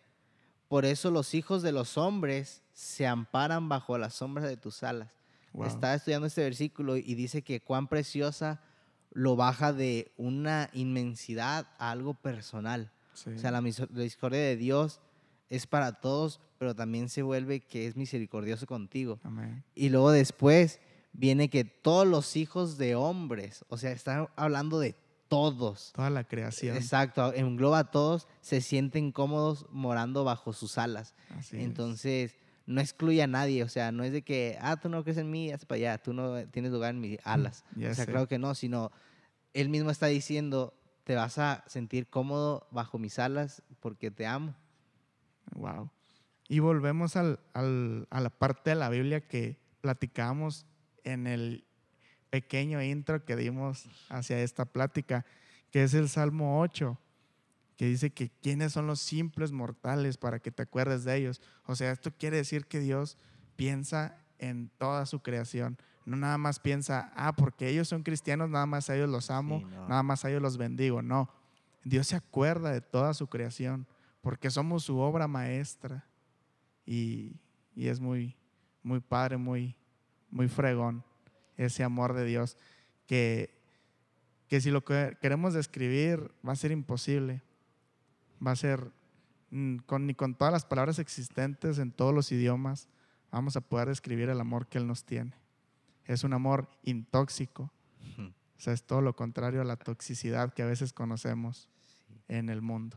Por 0.75 0.87
eso 0.87 1.13
los 1.13 1.35
hijos 1.35 1.63
de 1.63 1.71
los 1.71 1.97
hombres 1.97 2.65
se 2.73 3.07
amparan 3.07 3.69
bajo 3.69 3.97
la 3.97 4.11
sombra 4.11 4.45
de 4.45 4.57
tus 4.57 4.83
alas. 4.83 5.09
Wow. 5.53 5.69
Estaba 5.69 5.95
estudiando 5.95 6.27
este 6.27 6.43
versículo 6.43 6.97
y 6.97 7.15
dice 7.15 7.43
que 7.43 7.61
cuán 7.61 7.87
preciosa 7.87 8.61
lo 9.13 9.37
baja 9.37 9.73
de 9.73 10.11
una 10.17 10.71
inmensidad 10.73 11.69
a 11.79 11.93
algo 11.93 12.15
personal. 12.15 12.91
Sí. 13.13 13.31
O 13.31 13.39
sea, 13.39 13.53
la 13.53 13.61
misericordia 13.61 14.41
de 14.41 14.57
Dios 14.57 15.01
es 15.49 15.69
para 15.69 15.93
todos, 15.93 16.41
pero 16.59 16.75
también 16.75 17.09
se 17.09 17.23
vuelve 17.23 17.61
que 17.61 17.87
es 17.87 17.95
misericordioso 17.95 18.67
contigo. 18.67 19.21
Amén. 19.23 19.63
Y 19.77 19.91
luego 19.91 20.11
después 20.11 20.81
viene 21.13 21.51
que 21.51 21.65
todos 21.65 22.05
los 22.05 22.35
hijos 22.35 22.79
de 22.79 22.97
hombres, 22.97 23.65
o 23.69 23.79
sea, 23.79 23.93
están 23.93 24.27
hablando 24.35 24.81
de 24.81 24.97
todos. 25.29 25.93
Toda 25.95 26.11
la 26.11 26.25
creación. 26.25 26.77
Exacto, 26.77 27.33
engloba 27.35 27.79
a 27.81 27.91
todos, 27.91 28.29
se 28.41 28.61
sienten 28.61 29.13
cómodos 29.13 29.67
morando 29.71 30.25
bajo 30.25 30.53
sus 30.53 30.79
alas. 30.79 31.15
Así 31.31 31.57
es. 31.57 31.65
Entonces, 31.65 32.37
no 32.67 32.81
excluye 32.81 33.23
a 33.23 33.27
nadie, 33.27 33.63
o 33.63 33.69
sea, 33.69 33.93
no 33.93 34.05
es 34.05 34.13
de 34.13 34.23
que, 34.23 34.57
ah, 34.61 34.77
tú 34.77 34.89
no 34.89 35.03
crees 35.03 35.19
en 35.19 35.31
mí, 35.31 35.51
haz 35.51 35.65
para 35.67 35.77
allá, 35.77 35.99
tú 36.03 36.13
no 36.13 36.47
tienes 36.49 36.73
lugar 36.73 36.95
en 36.95 37.01
mis 37.01 37.19
alas. 37.25 37.65
Ya 37.77 37.91
o 37.91 37.95
sea, 37.95 38.05
sé. 38.07 38.11
claro 38.11 38.27
que 38.29 38.39
no, 38.39 38.55
sino 38.55 38.91
él 39.53 39.69
mismo 39.69 39.91
está 39.91 40.07
diciendo, 40.07 40.75
te 41.05 41.15
vas 41.15 41.37
a 41.39 41.65
sentir 41.67 42.09
cómodo 42.09 42.67
bajo 42.71 42.99
mis 42.99 43.19
alas 43.19 43.63
porque 43.81 44.11
te 44.11 44.27
amo. 44.27 44.55
Wow. 45.55 45.91
Y 46.49 46.59
volvemos 46.61 47.17
al- 47.17 47.41
al- 47.53 48.07
a 48.11 48.21
la 48.21 48.31
parte 48.31 48.71
de 48.71 48.77
la 48.77 48.89
Biblia 48.89 49.27
que 49.27 49.59
platicamos 49.81 50.67
en 51.05 51.27
el 51.27 51.67
pequeño 52.35 52.83
intro 52.83 53.25
que 53.25 53.37
dimos 53.37 53.85
hacia 54.09 54.41
esta 54.41 54.65
plática, 54.65 55.25
que 55.71 55.85
es 55.85 55.95
el 55.95 56.09
Salmo 56.09 56.61
8, 56.61 56.99
que 57.77 57.87
dice 57.87 58.11
que 58.11 58.29
quiénes 58.43 58.73
son 58.73 58.89
los 58.89 58.99
simples 58.99 59.53
mortales 59.53 60.17
para 60.17 60.41
que 60.41 60.51
te 60.51 60.65
acuerdes 60.65 61.05
de 61.05 61.15
ellos. 61.17 61.41
O 61.65 61.77
sea, 61.77 61.93
esto 61.93 62.11
quiere 62.11 62.39
decir 62.39 62.67
que 62.67 62.81
Dios 62.81 63.19
piensa 63.55 64.19
en 64.41 64.69
toda 64.79 65.07
su 65.07 65.21
creación. 65.23 65.79
No 66.07 66.17
nada 66.17 66.37
más 66.37 66.59
piensa, 66.59 67.13
ah, 67.15 67.37
porque 67.37 67.69
ellos 67.69 67.87
son 67.87 68.03
cristianos, 68.03 68.51
nada 68.51 68.67
más 68.67 68.91
a 68.91 68.97
ellos 68.97 69.09
los 69.09 69.31
amo, 69.31 69.61
Sí, 69.61 69.67
no. 69.67 69.89
nada 69.89 70.03
más 70.03 70.25
a 70.25 70.29
ellos 70.31 70.43
los 70.43 70.57
bendigo. 70.57 71.03
No, 71.03 71.31
Dios 71.85 72.09
se 72.09 72.17
acuerda 72.17 72.73
de 72.73 72.81
toda 72.81 73.15
su 73.15 73.29
creación 73.29 73.87
porque 74.23 74.51
somos 74.51 74.83
su 74.83 74.99
obra 74.99 75.29
maestra 75.29 76.05
y, 76.85 77.37
y 77.77 77.87
es 77.87 78.01
muy, 78.01 78.37
muy 78.83 78.99
padre, 78.99 79.37
muy, 79.37 79.77
muy 80.33 80.49
fregón 80.49 81.05
ese 81.57 81.85
amor 81.85 82.15
de 82.15 82.25
Dios 82.25 82.57
que, 83.07 83.51
que 84.49 84.61
si 84.61 84.71
lo 84.71 84.85
que 84.85 85.17
queremos 85.21 85.55
describir 85.55 86.31
va 86.47 86.53
a 86.53 86.57
ser 86.57 86.73
imposible, 86.73 87.43
va 88.45 88.53
a 88.53 88.57
ser 88.57 88.91
mm, 89.51 89.79
con, 89.79 90.07
ni 90.07 90.15
con 90.15 90.35
todas 90.35 90.53
las 90.53 90.65
palabras 90.65 90.99
existentes 90.99 91.79
en 91.79 91.93
todos 91.93 92.15
los 92.15 92.33
idiomas 92.33 92.89
vamos 93.35 93.57
a 93.57 93.61
poder 93.61 93.89
describir 93.89 94.29
el 94.29 94.41
amor 94.41 94.69
que 94.69 94.79
Él 94.79 94.87
nos 94.87 95.05
tiene. 95.05 95.35
Es 96.05 96.23
un 96.23 96.35
amor 96.35 96.69
intóxico, 96.85 97.73
o 98.19 98.61
sea, 98.61 98.73
es 98.73 98.85
todo 98.85 99.01
lo 99.01 99.17
contrario 99.17 99.61
a 99.61 99.65
la 99.65 99.77
toxicidad 99.77 100.55
que 100.55 100.63
a 100.63 100.67
veces 100.67 100.93
conocemos 100.93 101.69
en 102.29 102.49
el 102.49 102.63
mundo. 102.63 102.97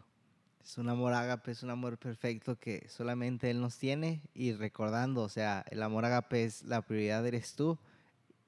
Es 0.64 0.78
un 0.78 0.90
amor 0.90 1.14
ágape, 1.14 1.52
es 1.52 1.64
un 1.64 1.72
amor 1.72 1.98
perfecto 1.98 2.60
que 2.60 2.88
solamente 2.88 3.50
Él 3.50 3.62
nos 3.62 3.80
tiene 3.80 4.22
y 4.36 4.54
recordando, 4.54 5.24
o 5.24 5.30
sea, 5.30 5.66
el 5.72 5.82
amor 5.82 6.06
ágape 6.06 6.44
es 6.44 6.62
la 6.64 6.84
prioridad, 6.84 7.26
eres 7.26 7.56
tú 7.56 7.80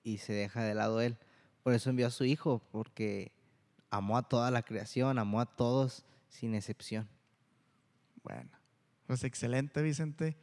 y 0.03 0.17
se 0.17 0.33
deja 0.33 0.63
de 0.63 0.75
lado 0.75 1.01
Él. 1.01 1.17
Por 1.63 1.73
eso 1.73 1.89
envió 1.89 2.07
a 2.07 2.11
su 2.11 2.25
Hijo, 2.25 2.61
porque 2.71 3.31
amó 3.89 4.17
a 4.17 4.23
toda 4.23 4.51
la 4.51 4.63
creación, 4.63 5.19
amó 5.19 5.41
a 5.41 5.45
todos 5.45 6.05
sin 6.29 6.55
excepción. 6.55 7.07
Bueno, 8.23 8.49
pues 9.07 9.23
excelente 9.23 9.81
Vicente. 9.81 10.37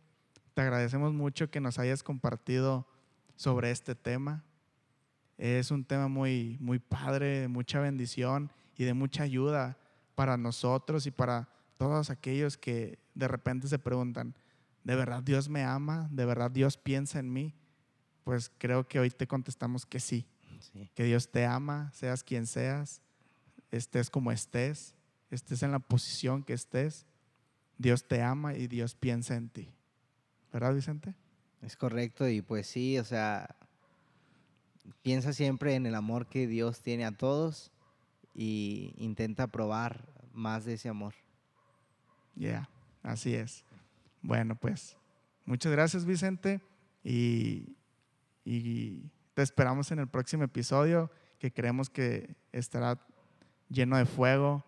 Te 0.55 0.63
agradecemos 0.63 1.13
mucho 1.13 1.51
que 1.51 1.61
nos 1.61 1.79
hayas 1.79 2.03
compartido 2.03 2.87
sobre 3.37 3.71
este 3.71 3.95
tema. 3.95 4.45
Es 5.39 5.71
un 5.71 5.85
tema 5.85 6.09
muy, 6.09 6.57
muy 6.61 6.79
padre, 6.79 7.41
de 7.41 7.49
mucha 7.49 7.79
bendición 7.79 8.51
y 8.77 8.85
de 8.85 8.95
mucha 8.95 9.23
ayuda 9.23 9.77
para 10.15 10.37
nosotros 10.37 11.07
y 11.07 11.11
para 11.11 11.49
todos 11.77 12.09
aquellos 12.11 12.57
que 12.57 12.99
de 13.15 13.29
repente 13.29 13.69
se 13.69 13.79
preguntan, 13.79 14.35
¿de 14.83 14.97
verdad 14.97 15.23
Dios 15.23 15.49
me 15.49 15.63
ama? 15.63 16.09
¿De 16.11 16.25
verdad 16.25 16.51
Dios 16.51 16.77
piensa 16.79 17.19
en 17.19 17.33
mí? 17.33 17.55
Pues 18.27 18.51
creo 18.59 18.89
que 18.89 18.99
hoy 18.99 19.09
te 19.11 19.29
contestamos 19.29 19.87
que 19.87 20.01
sí, 20.01 20.27
Sí. 20.59 20.91
que 20.97 21.05
Dios 21.05 21.31
te 21.31 21.45
ama, 21.47 21.93
seas 21.95 22.25
quien 22.25 22.49
seas, 22.49 23.01
estés 23.71 24.11
como 24.11 24.33
estés, 24.33 24.97
estés 25.31 25.63
en 25.63 25.71
la 25.71 25.79
posición 25.79 26.43
que 26.43 26.53
estés, 26.53 27.07
Dios 27.79 28.09
te 28.09 28.23
ama 28.23 28.55
y 28.55 28.67
Dios 28.67 28.97
piensa 28.97 29.37
en 29.37 29.49
ti. 29.49 29.73
¿Verdad, 30.53 30.75
Vicente? 30.75 31.15
Es 31.63 31.77
correcto 31.77 32.29
y 32.29 32.43
pues 32.43 32.67
sí, 32.67 32.99
o 32.99 33.05
sea, 33.05 33.55
piensa 35.03 35.33
siempre 35.33 35.77
en 35.77 35.87
el 35.87 35.95
amor 35.95 36.27
que 36.27 36.49
Dios 36.49 36.81
tiene 36.81 37.05
a 37.05 37.13
todos 37.13 37.71
y 38.35 38.93
intenta 38.97 39.47
probar 39.47 40.05
más 40.33 40.65
de 40.65 40.75
ese 40.75 40.89
amor. 40.89 41.15
Ya, 42.35 42.69
así 43.05 43.37
es. 43.37 43.65
Bueno, 44.21 44.57
pues 44.57 44.97
muchas 45.45 45.71
gracias, 45.71 46.05
Vicente, 46.05 46.61
y, 47.05 47.76
y 48.47 49.11
te 49.35 49.43
esperamos 49.43 49.91
en 49.91 49.99
el 49.99 50.09
próximo 50.09 50.45
episodio 50.45 51.11
que 51.39 51.53
creemos 51.53 51.91
que 51.91 52.37
estará 52.53 52.99
lleno 53.69 53.99
de 53.99 54.07
fuego, 54.07 54.65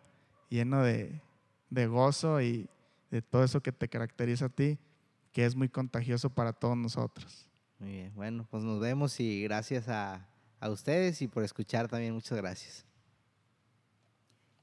lleno 0.51 0.83
de, 0.83 1.23
de 1.71 1.87
gozo 1.87 2.43
y 2.43 2.69
de 3.11 3.23
todo 3.23 3.45
eso 3.45 3.63
que 3.63 3.73
te 3.73 3.89
caracteriza 3.89 4.47
a 4.47 4.49
ti, 4.51 4.79
que 5.33 5.47
es 5.47 5.55
muy 5.55 5.69
contagioso 5.69 6.29
para 6.29 6.53
todos 6.53 6.77
nosotros. 6.77 7.49
Muy 7.79 7.93
bien, 7.93 8.13
bueno, 8.15 8.47
pues 8.51 8.65
nos 8.65 8.81
vemos 8.81 9.19
y 9.21 9.43
gracias 9.45 9.89
a, 9.89 10.29
a 10.59 10.71
ustedes 10.71 11.23
y 11.23 11.29
por 11.29 11.45
escuchar 11.45 11.87
también, 11.87 12.13
muchas 12.13 12.37
gracias. 12.37 12.85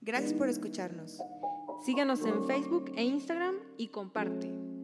Gracias 0.02 0.34
por 0.34 0.50
escucharnos. 0.50 1.20
Síganos 1.86 2.26
en 2.26 2.46
Facebook 2.46 2.92
e 2.96 3.04
Instagram 3.04 3.56
y 3.78 3.88
comparte. 3.88 4.75